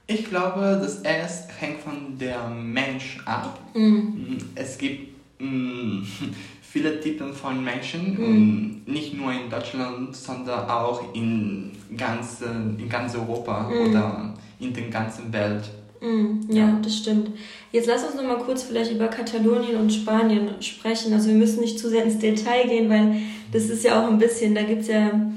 Ich 0.07 0.25
glaube, 0.25 0.79
das 0.81 1.01
erst 1.01 1.49
hängt 1.59 1.79
von 1.79 2.17
der 2.17 2.47
Mensch 2.47 3.19
ab. 3.25 3.59
Mhm. 3.73 4.37
Es 4.55 4.77
gibt 4.77 5.15
mh, 5.39 5.47
mm, 5.47 6.07
viele 6.75 6.99
Typen 6.99 7.31
von 7.31 7.63
Menschen, 7.63 8.01
mhm. 8.19 8.81
nicht 8.85 9.13
nur 9.13 9.31
in 9.31 9.49
Deutschland, 9.49 10.13
sondern 10.13 10.69
auch 10.69 11.15
in 11.15 11.71
ganz, 11.95 12.41
in 12.41 12.89
ganz 12.89 13.15
Europa 13.15 13.69
mhm. 13.69 13.89
oder 13.89 14.33
in 14.59 14.73
der 14.73 14.89
ganzen 14.89 15.31
Welt. 15.31 15.63
Mhm. 16.01 16.41
Ja, 16.49 16.65
ja, 16.65 16.79
das 16.83 16.97
stimmt. 16.97 17.29
Jetzt 17.71 17.87
lass 17.87 18.03
uns 18.03 18.15
noch 18.15 18.23
mal 18.23 18.39
kurz 18.39 18.63
vielleicht 18.63 18.91
über 18.91 19.07
Katalonien 19.07 19.77
und 19.77 19.93
Spanien 19.93 20.49
sprechen. 20.59 21.13
Also 21.13 21.29
wir 21.29 21.35
müssen 21.35 21.61
nicht 21.61 21.79
zu 21.79 21.89
sehr 21.89 22.03
ins 22.03 22.19
Detail 22.19 22.67
gehen, 22.67 22.89
weil 22.89 23.21
das 23.53 23.69
ist 23.69 23.85
ja 23.85 24.03
auch 24.03 24.09
ein 24.09 24.17
bisschen, 24.17 24.53
da 24.53 24.63
gibt 24.63 24.81
es 24.81 24.89
ja, 24.89 25.31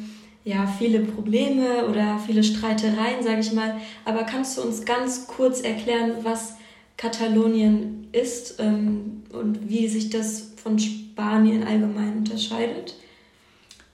ja 0.45 0.67
viele 0.67 0.99
Probleme 1.05 1.87
oder 1.89 2.19
viele 2.27 2.43
Streitereien, 2.43 3.23
sage 3.23 3.43
ich 3.43 3.53
mal. 3.53 3.77
Aber 4.05 4.25
kannst 4.25 4.59
du 4.59 4.63
uns 4.63 4.85
ganz 4.85 5.29
kurz 5.29 5.61
erklären, 5.61 6.15
was 6.25 6.57
Katalonien 6.99 8.09
ist 8.13 8.57
ähm, 8.59 9.23
und 9.33 9.69
wie 9.69 9.89
sich 9.89 10.11
das 10.11 10.51
von 10.63 10.79
Spanien 10.79 11.63
allgemein 11.63 12.19
unterscheidet? 12.19 12.97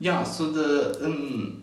Ja, 0.01 0.21
also 0.21 0.53
de, 0.53 1.05
ähm, 1.05 1.63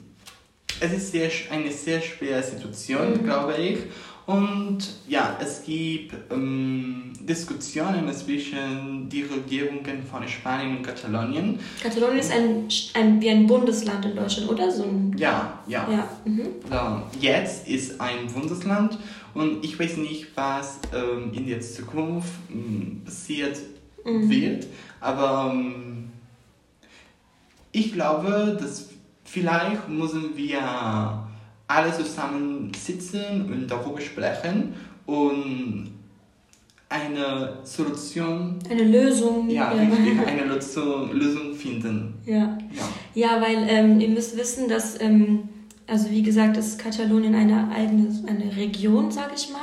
es 0.79 0.93
ist 0.93 1.11
sehr, 1.11 1.29
eine 1.49 1.71
sehr 1.71 1.99
schwere 1.99 2.41
Situation, 2.41 3.11
mhm. 3.13 3.23
glaube 3.23 3.55
ich. 3.57 3.79
Und 4.27 4.77
ja, 5.07 5.35
es 5.41 5.63
gibt 5.65 6.13
ähm, 6.31 7.11
Diskussionen 7.19 8.13
zwischen 8.13 9.09
den 9.09 9.25
Regierungen 9.25 10.03
von 10.09 10.27
Spanien 10.27 10.77
und 10.77 10.83
Katalonien. 10.83 11.59
Katalonien 11.81 12.19
ist 12.19 12.31
ein, 12.31 12.67
ein, 12.93 13.19
wie 13.19 13.29
ein 13.29 13.47
Bundesland 13.47 14.05
in 14.05 14.15
Deutschland, 14.15 14.49
oder? 14.51 14.71
So 14.71 14.83
ein 14.83 15.15
ja, 15.17 15.59
ja. 15.67 15.87
ja. 15.91 16.07
Mhm. 16.23 16.47
Jetzt 17.19 17.67
ist 17.67 17.99
ein 17.99 18.27
Bundesland 18.31 18.97
und 19.33 19.63
ich 19.63 19.79
weiß 19.79 19.97
nicht, 19.97 20.27
was 20.35 20.79
ähm, 20.93 21.31
in 21.33 21.47
der 21.47 21.61
Zukunft 21.61 22.31
ähm, 22.51 23.01
passiert 23.05 23.57
mhm. 24.05 24.29
wird, 24.29 24.67
aber 24.99 25.51
ähm, 25.53 26.09
ich 27.71 27.93
glaube, 27.93 28.57
dass 28.59 28.89
vielleicht 29.23 29.87
müssen 29.87 30.35
wir 30.35 31.27
alle 31.67 31.93
zusammen 31.93 32.71
sitzen 32.73 33.49
und 33.51 33.67
darüber 33.67 34.01
sprechen 34.01 34.73
und 35.05 35.91
eine 36.91 37.57
Solution. 37.63 38.59
Eine 38.69 38.83
Lösung. 38.83 39.49
Ja, 39.49 39.73
ja. 39.73 39.83
Richtig, 39.83 40.27
eine 40.27 40.43
Lösung, 40.43 41.13
Lösung 41.13 41.53
finden. 41.53 42.15
Ja, 42.25 42.57
ja. 42.73 42.89
ja 43.13 43.41
weil 43.41 43.65
ähm, 43.69 43.99
ihr 44.01 44.09
müsst 44.09 44.37
wissen, 44.37 44.67
dass, 44.67 44.99
ähm, 44.99 45.47
also 45.87 46.09
wie 46.09 46.23
gesagt, 46.23 46.57
ist 46.57 46.79
Katalonien 46.79 47.35
eine 47.35 47.69
eigene 47.73 48.07
eine 48.27 48.55
Region, 48.55 49.11
sage 49.11 49.33
ich 49.35 49.49
mal, 49.51 49.61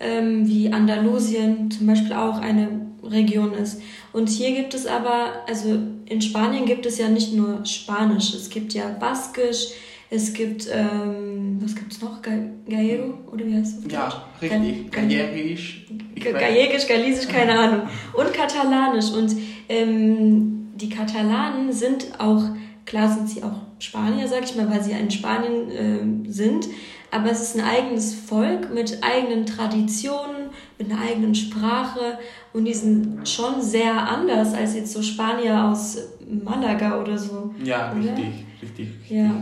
ähm, 0.00 0.46
wie 0.46 0.72
Andalusien 0.72 1.70
zum 1.70 1.86
Beispiel 1.86 2.12
auch 2.12 2.38
eine 2.38 2.86
Region 3.02 3.52
ist. 3.54 3.80
Und 4.12 4.28
hier 4.28 4.54
gibt 4.54 4.74
es 4.74 4.86
aber, 4.86 5.44
also 5.46 5.78
in 6.06 6.20
Spanien 6.22 6.66
gibt 6.66 6.86
es 6.86 6.98
ja 6.98 7.08
nicht 7.08 7.32
nur 7.32 7.64
Spanisch, 7.64 8.34
es 8.34 8.48
gibt 8.50 8.74
ja 8.74 8.88
Baskisch, 8.88 9.68
es 10.08 10.32
gibt, 10.32 10.68
ähm, 10.72 11.58
was 11.60 11.74
gibt 11.74 11.92
es 11.92 12.00
noch? 12.00 12.22
Gallego? 12.22 13.14
Oder 13.32 13.46
wie 13.46 13.54
heißt 13.54 13.84
das? 13.84 13.92
Ja, 13.92 14.24
richtig. 14.40 14.92
Gallerisch. 14.92 15.86
Gallerisch, 16.14 16.86
Galisisch, 16.86 17.26
keine 17.26 17.52
Ahnung. 17.58 17.88
Und 18.12 18.32
Katalanisch. 18.32 19.10
Und 19.10 19.36
ähm, 19.68 20.68
die 20.76 20.88
Katalanen 20.88 21.72
sind 21.72 22.20
auch, 22.20 22.44
klar 22.86 23.12
sind 23.12 23.28
sie 23.28 23.42
auch 23.42 23.60
Spanier, 23.78 24.26
sag 24.28 24.44
ich 24.44 24.56
mal, 24.56 24.70
weil 24.70 24.82
sie 24.82 24.92
ja 24.92 24.98
in 24.98 25.10
Spanien 25.10 25.70
äh, 25.70 26.30
sind. 26.30 26.68
Aber 27.10 27.30
es 27.30 27.40
ist 27.40 27.56
ein 27.56 27.64
eigenes 27.64 28.14
Volk 28.14 28.72
mit 28.72 29.02
eigenen 29.02 29.46
Traditionen, 29.46 30.50
mit 30.78 30.90
einer 30.90 31.00
eigenen 31.00 31.34
Sprache. 31.34 32.18
Und 32.52 32.64
die 32.64 32.74
sind 32.74 33.28
schon 33.28 33.60
sehr 33.60 33.92
anders 33.92 34.54
als 34.54 34.74
jetzt 34.74 34.92
so 34.92 35.02
Spanier 35.02 35.64
aus 35.64 35.98
Malaga 36.44 37.00
oder 37.00 37.18
so. 37.18 37.54
Ja, 37.62 37.92
oder? 37.92 38.00
richtig, 38.00 38.46
richtig, 38.62 38.88
richtig. 39.00 39.10
Ja. 39.10 39.34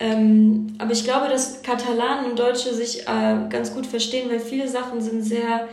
Ähm, 0.00 0.74
aber 0.78 0.92
ich 0.92 1.04
glaube, 1.04 1.28
dass 1.28 1.62
Katalanen 1.62 2.30
und 2.30 2.38
Deutsche 2.38 2.74
sich 2.74 3.02
äh, 3.02 3.48
ganz 3.48 3.74
gut 3.74 3.86
verstehen, 3.86 4.28
weil 4.28 4.40
viele 4.40 4.68
Sachen 4.68 5.00
sind 5.00 5.22
sehr 5.22 5.68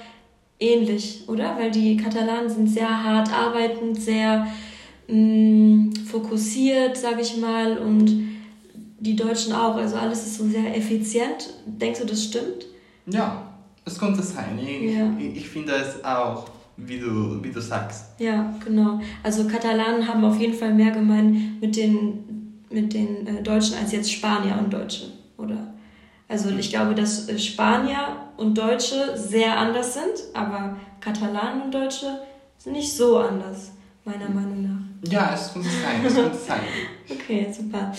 ähnlich, 0.59 1.23
oder? 1.27 1.57
Weil 1.57 1.71
die 1.71 1.97
Katalanen 1.97 2.49
sind 2.49 2.67
sehr 2.67 3.03
hart 3.03 3.33
arbeitend, 3.33 3.99
sehr 3.99 4.47
mh, 5.11 5.17
mm, 5.17 5.93
fokussiert, 6.05 6.97
sage 6.97 7.21
ich 7.21 7.37
mal, 7.37 7.77
und 7.77 8.29
die 8.99 9.15
Deutschen 9.15 9.53
auch. 9.53 9.75
Also 9.75 9.95
alles 9.95 10.25
ist 10.25 10.37
so 10.37 10.47
sehr 10.47 10.75
effizient. 10.75 11.53
Denkst 11.65 11.99
du, 11.99 12.05
das 12.05 12.23
stimmt? 12.23 12.65
Ja, 13.07 13.51
es 13.85 13.97
könnte 13.97 14.21
sein. 14.21 14.59
Ich, 14.59 14.95
ja. 14.95 15.11
ich, 15.19 15.37
ich 15.37 15.49
finde 15.49 15.73
es 15.73 16.03
auch 16.03 16.45
wie 16.77 16.99
du, 16.99 17.43
wie 17.43 17.51
du 17.51 17.61
sagst. 17.61 18.19
Ja, 18.19 18.53
genau. 18.63 18.99
Also 19.23 19.47
Katalanen 19.47 20.07
haben 20.07 20.23
auf 20.23 20.39
jeden 20.39 20.53
Fall 20.53 20.73
mehr 20.73 20.91
gemein 20.91 21.57
mit 21.59 21.75
den 21.75 22.41
mit 22.71 22.93
den 22.93 23.27
äh, 23.27 23.43
Deutschen 23.43 23.75
als 23.77 23.91
jetzt 23.91 24.11
Spanier 24.11 24.57
und 24.57 24.71
Deutsche, 24.71 25.07
oder? 25.37 25.73
Also 26.27 26.49
ich 26.49 26.69
glaube, 26.69 26.95
dass 26.95 27.27
äh, 27.27 27.37
Spanier 27.37 28.15
und 28.37 28.57
Deutsche 28.57 29.17
sehr 29.17 29.57
anders 29.57 29.93
sind, 29.93 30.13
aber 30.33 30.77
Katalanen 31.01 31.63
und 31.63 31.73
Deutsche 31.73 32.19
sind 32.57 32.73
nicht 32.73 32.93
so 32.93 33.17
anders, 33.17 33.71
meiner 34.05 34.29
Meinung 34.29 34.63
nach. 34.63 34.90
Ja, 35.09 35.31
es 35.33 35.55
muss 35.55 35.65
sein, 35.65 36.05
es 36.05 36.13
muss 36.13 36.45
sein. 36.45 36.59
okay, 37.09 37.47
super. 37.51 37.91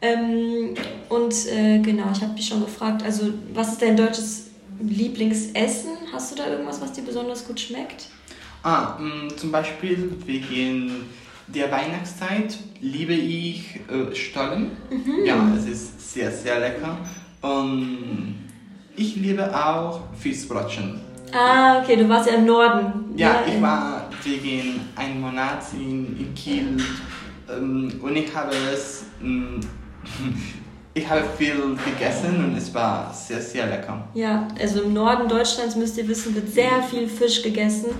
Ähm, 0.00 0.74
und 1.08 1.34
äh, 1.46 1.78
genau, 1.78 2.10
ich 2.12 2.22
habe 2.22 2.34
dich 2.34 2.48
schon 2.48 2.60
gefragt, 2.60 3.02
also 3.02 3.32
was 3.54 3.72
ist 3.72 3.82
dein 3.82 3.96
deutsches 3.96 4.50
Lieblingsessen? 4.80 5.90
Hast 6.12 6.32
du 6.32 6.36
da 6.36 6.48
irgendwas, 6.48 6.80
was 6.80 6.92
dir 6.92 7.02
besonders 7.02 7.46
gut 7.46 7.60
schmeckt? 7.60 8.08
Ah, 8.62 8.96
mh, 8.98 9.24
mm, 9.24 9.36
zum 9.36 9.52
Beispiel 9.52 10.12
wegen 10.26 11.06
der 11.46 11.70
Weihnachtszeit 11.70 12.58
liebe 12.80 13.14
ich 13.14 13.80
äh, 13.88 14.14
Stollen. 14.14 14.76
Mhm. 14.90 15.24
Ja, 15.24 15.52
es 15.56 15.66
ist 15.66 16.12
sehr, 16.12 16.30
sehr 16.30 16.60
lecker. 16.60 16.98
Und 17.40 18.34
ich 18.96 19.16
liebe 19.16 19.54
auch 19.54 20.00
Fischbrötchen. 20.18 21.00
Ah, 21.32 21.80
okay, 21.80 21.96
du 21.96 22.08
warst 22.08 22.28
ja 22.28 22.36
im 22.36 22.46
Norden. 22.46 23.16
Ja, 23.16 23.28
ja 23.28 23.54
ich 23.54 23.62
war 23.62 24.07
wegen 24.24 24.80
einem 24.96 25.20
Monat 25.20 25.64
in, 25.72 26.32
Kiel 26.34 26.76
ähm, 27.50 27.92
und 28.02 28.16
ich 28.16 28.34
habe 28.34 28.52
es. 28.72 29.04
Ähm, 29.22 29.60
ich 30.94 31.08
habe 31.08 31.24
viel 31.36 31.54
gegessen 31.84 32.44
und 32.44 32.56
es 32.56 32.74
war 32.74 33.12
sehr, 33.14 33.40
sehr 33.40 33.66
lecker. 33.66 34.08
Ja, 34.14 34.48
also 34.58 34.82
im 34.82 34.92
Norden 34.92 35.28
Deutschlands 35.28 35.76
müsst 35.76 35.96
ihr 35.96 36.08
wissen, 36.08 36.34
wird 36.34 36.48
sehr 36.48 36.82
viel 36.82 37.08
Fisch 37.08 37.42
gegessen. 37.42 37.90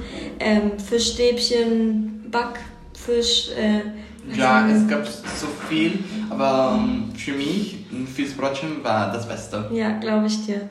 Ähm, 0.41 0.73
Fischstäbchen, 0.79 2.29
Back, 2.31 2.59
Fisch. 2.95 3.51
Äh, 3.51 3.83
ja, 4.37 4.69
es 4.69 4.87
gab 4.89 5.07
so 5.07 5.47
viel, 5.69 6.05
aber 6.31 6.79
ähm, 6.79 7.13
für 7.15 7.33
mich 7.33 7.87
ein 7.93 8.07
Fischbrötchen 8.07 8.83
war 8.83 9.13
das 9.13 9.27
Beste. 9.27 9.69
Ja, 9.73 9.99
glaube 9.99 10.27
ich 10.27 10.47
dir. 10.47 10.69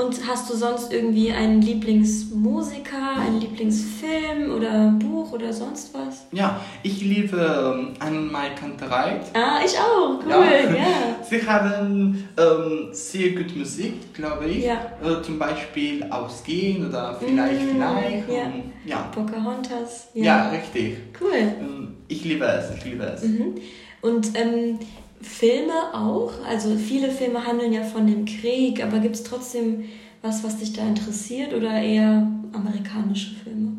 Und 0.00 0.26
hast 0.26 0.48
du 0.48 0.56
sonst 0.56 0.92
irgendwie 0.92 1.30
einen 1.30 1.60
Lieblingsmusiker, 1.60 3.18
einen 3.20 3.38
Lieblingsfilm 3.38 4.50
oder 4.56 4.94
Buch 4.98 5.32
oder 5.32 5.52
sonst 5.52 5.92
was? 5.92 6.26
Ja, 6.32 6.58
ich 6.82 7.02
liebe 7.02 7.36
ähm, 7.36 7.88
Annenmai 7.98 8.50
Kanterei. 8.58 9.20
Ah, 9.34 9.60
ich 9.62 9.76
auch. 9.78 10.18
Cool, 10.24 10.30
ja. 10.30 10.74
ja. 10.74 10.86
Sie 11.28 11.46
haben 11.46 12.26
ähm, 12.38 12.88
sehr 12.92 13.32
gute 13.32 13.58
Musik, 13.58 14.14
glaube 14.14 14.46
ich. 14.46 14.64
Ja. 14.64 14.76
Äh, 15.04 15.22
zum 15.22 15.38
Beispiel 15.38 16.02
Ausgehen 16.08 16.88
oder 16.88 17.16
Vielleicht, 17.18 17.60
mm, 17.60 17.74
Vielleicht. 17.74 18.28
Ja. 18.30 18.44
Und, 18.44 18.72
ja. 18.86 18.96
Pocahontas. 19.14 20.08
Ja. 20.14 20.24
ja, 20.24 20.50
richtig. 20.50 20.96
Cool. 21.20 21.36
Ähm, 21.36 21.96
ich 22.10 22.24
liebe 22.24 22.44
es, 22.44 22.76
ich 22.76 22.84
liebe 22.84 23.04
es. 23.04 23.22
Mhm. 23.22 23.54
Und 24.02 24.30
ähm, 24.34 24.78
Filme 25.22 25.94
auch? 25.94 26.32
Also 26.46 26.76
viele 26.76 27.10
Filme 27.10 27.44
handeln 27.44 27.72
ja 27.72 27.82
von 27.82 28.06
dem 28.06 28.24
Krieg, 28.24 28.82
aber 28.82 28.98
gibt 28.98 29.16
es 29.16 29.22
trotzdem 29.22 29.84
was, 30.22 30.44
was 30.44 30.58
dich 30.58 30.72
da 30.72 30.86
interessiert 30.86 31.54
oder 31.54 31.80
eher 31.80 32.26
amerikanische 32.52 33.34
Filme? 33.42 33.72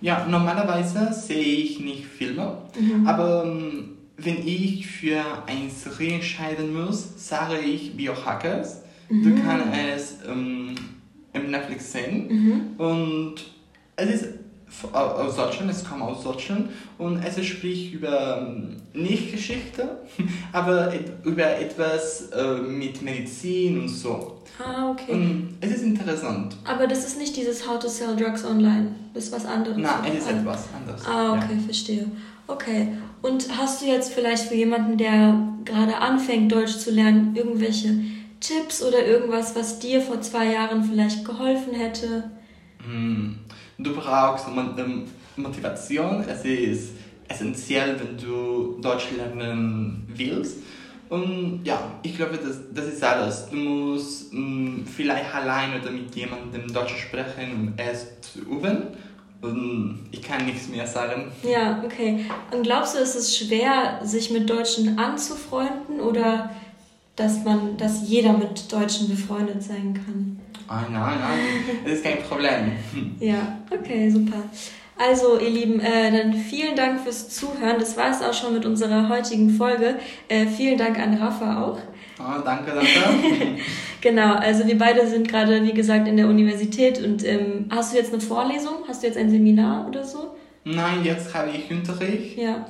Ja, 0.00 0.26
normalerweise 0.28 1.12
sehe 1.12 1.42
ich 1.42 1.80
nicht 1.80 2.04
Filme, 2.04 2.58
mhm. 2.78 3.06
aber 3.06 3.44
ähm, 3.44 3.96
wenn 4.16 4.46
ich 4.46 4.86
für 4.86 5.22
eine 5.46 5.70
Serie 5.70 6.14
entscheiden 6.14 6.74
muss, 6.74 7.28
sage 7.28 7.58
ich 7.58 7.96
Biohackers. 7.96 8.82
Mhm. 9.08 9.22
Du 9.22 9.42
kannst 9.42 9.66
es 9.94 10.18
ähm, 10.28 10.74
im 11.32 11.50
Netflix 11.50 11.92
sehen 11.92 12.28
mhm. 12.28 12.80
und 12.80 13.34
es 13.96 14.10
ist 14.10 14.28
aus 14.92 15.36
Deutschland, 15.36 15.70
es 15.70 15.84
kommt 15.84 16.02
aus 16.02 16.22
Deutschland 16.22 16.70
und 16.98 17.22
es 17.22 17.44
spricht 17.44 17.94
über 17.94 18.38
ähm, 18.42 18.76
nicht 18.92 19.32
Geschichte, 19.32 20.00
aber 20.52 20.92
über 21.24 21.58
etwas 21.58 22.30
äh, 22.30 22.54
mit 22.54 23.02
Medizin 23.02 23.80
und 23.80 23.88
so. 23.88 24.42
Ah, 24.58 24.90
okay. 24.90 25.12
Und 25.12 25.58
es 25.60 25.72
ist 25.72 25.82
interessant. 25.82 26.56
Aber 26.64 26.86
das 26.86 27.06
ist 27.06 27.18
nicht 27.18 27.36
dieses 27.36 27.68
How 27.68 27.78
to 27.78 27.88
Sell 27.88 28.16
Drugs 28.16 28.44
Online, 28.44 28.94
das 29.14 29.24
ist 29.24 29.32
was 29.32 29.46
anderes. 29.46 29.76
Nein, 29.76 30.12
es 30.12 30.24
ist 30.24 30.30
etwas 30.30 30.64
anderes. 30.74 31.06
Ah, 31.06 31.32
okay, 31.34 31.56
ja. 31.56 31.64
verstehe. 31.64 32.06
Okay. 32.46 32.88
Und 33.22 33.58
hast 33.58 33.82
du 33.82 33.86
jetzt 33.86 34.12
vielleicht 34.12 34.44
für 34.44 34.54
jemanden, 34.54 34.98
der 34.98 35.36
gerade 35.64 35.96
anfängt, 35.98 36.52
Deutsch 36.52 36.76
zu 36.78 36.90
lernen, 36.90 37.34
irgendwelche 37.34 38.00
Tipps 38.40 38.82
oder 38.82 39.04
irgendwas, 39.04 39.56
was 39.56 39.78
dir 39.78 40.00
vor 40.00 40.20
zwei 40.20 40.52
Jahren 40.52 40.84
vielleicht 40.84 41.24
geholfen 41.24 41.74
hätte? 41.74 42.30
Hm. 42.84 43.38
Du 43.78 43.94
brauchst 43.94 44.46
Motivation. 45.36 46.24
Es 46.28 46.44
ist 46.44 46.92
essentiell, 47.28 47.96
wenn 47.98 48.16
du 48.16 48.78
Deutsch 48.80 49.08
lernen 49.16 50.06
willst. 50.08 50.58
Und 51.08 51.60
ja, 51.64 51.78
ich 52.02 52.16
glaube, 52.16 52.36
das, 52.36 52.58
das 52.72 52.86
ist 52.86 53.04
alles. 53.04 53.48
Du 53.48 53.56
musst 53.56 54.32
mh, 54.32 54.40
mm, 54.40 54.86
vielleicht 54.86 55.32
allein 55.32 55.80
oder 55.80 55.90
mit 55.90 56.14
jemandem 56.16 56.72
Deutsch 56.72 56.96
sprechen, 56.96 57.52
um 57.54 57.72
es 57.76 58.20
zu 58.20 58.40
üben. 58.40 58.88
Und 59.40 60.08
ich 60.10 60.22
kann 60.22 60.46
nichts 60.46 60.68
mehr 60.68 60.86
sagen. 60.86 61.30
Ja, 61.42 61.82
okay. 61.84 62.24
Und 62.50 62.62
glaubst 62.62 62.96
du, 62.96 62.98
ist 62.98 63.14
es 63.14 63.36
schwer, 63.36 64.00
sich 64.02 64.30
mit 64.30 64.48
Deutschen 64.50 64.98
anzufreunden 64.98 66.00
oder 66.00 66.50
dass 67.16 67.44
man, 67.44 67.76
dass 67.76 68.08
jeder 68.08 68.32
mit 68.34 68.70
Deutschen 68.72 69.08
befreundet 69.08 69.62
sein 69.62 69.94
kann? 69.94 70.38
Ah, 70.68 70.82
nein, 70.90 71.18
nein, 71.20 71.78
das 71.84 71.94
ist 71.94 72.04
kein 72.04 72.22
Problem. 72.22 72.72
ja, 73.20 73.58
okay, 73.70 74.10
super. 74.10 74.42
Also, 74.98 75.38
ihr 75.38 75.50
Lieben, 75.50 75.80
äh, 75.80 76.10
dann 76.10 76.32
vielen 76.32 76.74
Dank 76.74 77.00
fürs 77.00 77.28
Zuhören. 77.28 77.76
Das 77.78 77.96
war 77.96 78.10
es 78.10 78.22
auch 78.22 78.32
schon 78.32 78.54
mit 78.54 78.64
unserer 78.64 79.08
heutigen 79.08 79.50
Folge. 79.50 79.96
Äh, 80.28 80.46
vielen 80.46 80.78
Dank 80.78 80.98
an 80.98 81.14
Rafa 81.14 81.62
auch. 81.62 81.78
Oh, 82.18 82.40
danke, 82.44 82.72
danke. 82.72 83.60
Genau, 84.02 84.34
also 84.34 84.66
wir 84.66 84.78
beide 84.78 85.04
sind 85.06 85.26
gerade, 85.26 85.64
wie 85.64 85.72
gesagt, 85.72 86.06
in 86.06 86.16
der 86.16 86.28
Universität 86.28 87.02
und 87.02 87.24
ähm, 87.24 87.66
hast 87.70 87.92
du 87.92 87.96
jetzt 87.96 88.12
eine 88.12 88.22
Vorlesung? 88.22 88.84
Hast 88.86 89.02
du 89.02 89.08
jetzt 89.08 89.16
ein 89.16 89.30
Seminar 89.30 89.88
oder 89.88 90.04
so? 90.04 90.36
Nein, 90.64 91.02
jetzt 91.02 91.34
habe 91.34 91.50
ich 91.50 91.68
Unterricht. 91.70 92.38
Ja. 92.38 92.66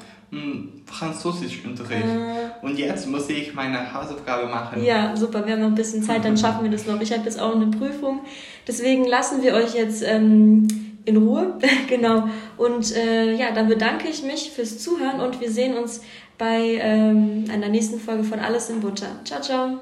Französischunterricht. 0.86 2.04
Äh. 2.04 2.64
Und 2.64 2.78
jetzt 2.78 3.08
muss 3.08 3.28
ich 3.28 3.54
meine 3.54 3.92
Hausaufgabe 3.92 4.46
machen. 4.46 4.82
Ja, 4.82 5.16
super. 5.16 5.44
Wir 5.46 5.54
haben 5.54 5.60
noch 5.60 5.68
ein 5.68 5.74
bisschen 5.74 6.02
Zeit, 6.02 6.24
dann 6.24 6.36
schaffen 6.36 6.64
wir 6.64 6.70
das 6.70 6.86
noch. 6.86 7.00
Ich 7.00 7.12
habe 7.12 7.24
jetzt 7.24 7.40
auch 7.40 7.54
eine 7.54 7.66
Prüfung. 7.66 8.20
Deswegen 8.66 9.06
lassen 9.06 9.42
wir 9.42 9.54
euch 9.54 9.74
jetzt 9.74 10.02
ähm, 10.02 10.66
in 11.04 11.16
Ruhe. 11.16 11.58
genau. 11.88 12.28
Und 12.56 12.94
äh, 12.94 13.34
ja, 13.34 13.52
dann 13.52 13.68
bedanke 13.68 14.08
ich 14.08 14.22
mich 14.22 14.50
fürs 14.50 14.78
Zuhören 14.78 15.20
und 15.20 15.40
wir 15.40 15.50
sehen 15.50 15.76
uns 15.76 16.02
bei 16.38 16.78
ähm, 16.80 17.44
einer 17.50 17.68
nächsten 17.68 17.98
Folge 17.98 18.24
von 18.24 18.40
Alles 18.40 18.70
in 18.70 18.80
Butter. 18.80 19.08
Ciao, 19.24 19.40
ciao. 19.40 19.80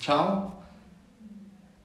Ciao. 0.00 0.53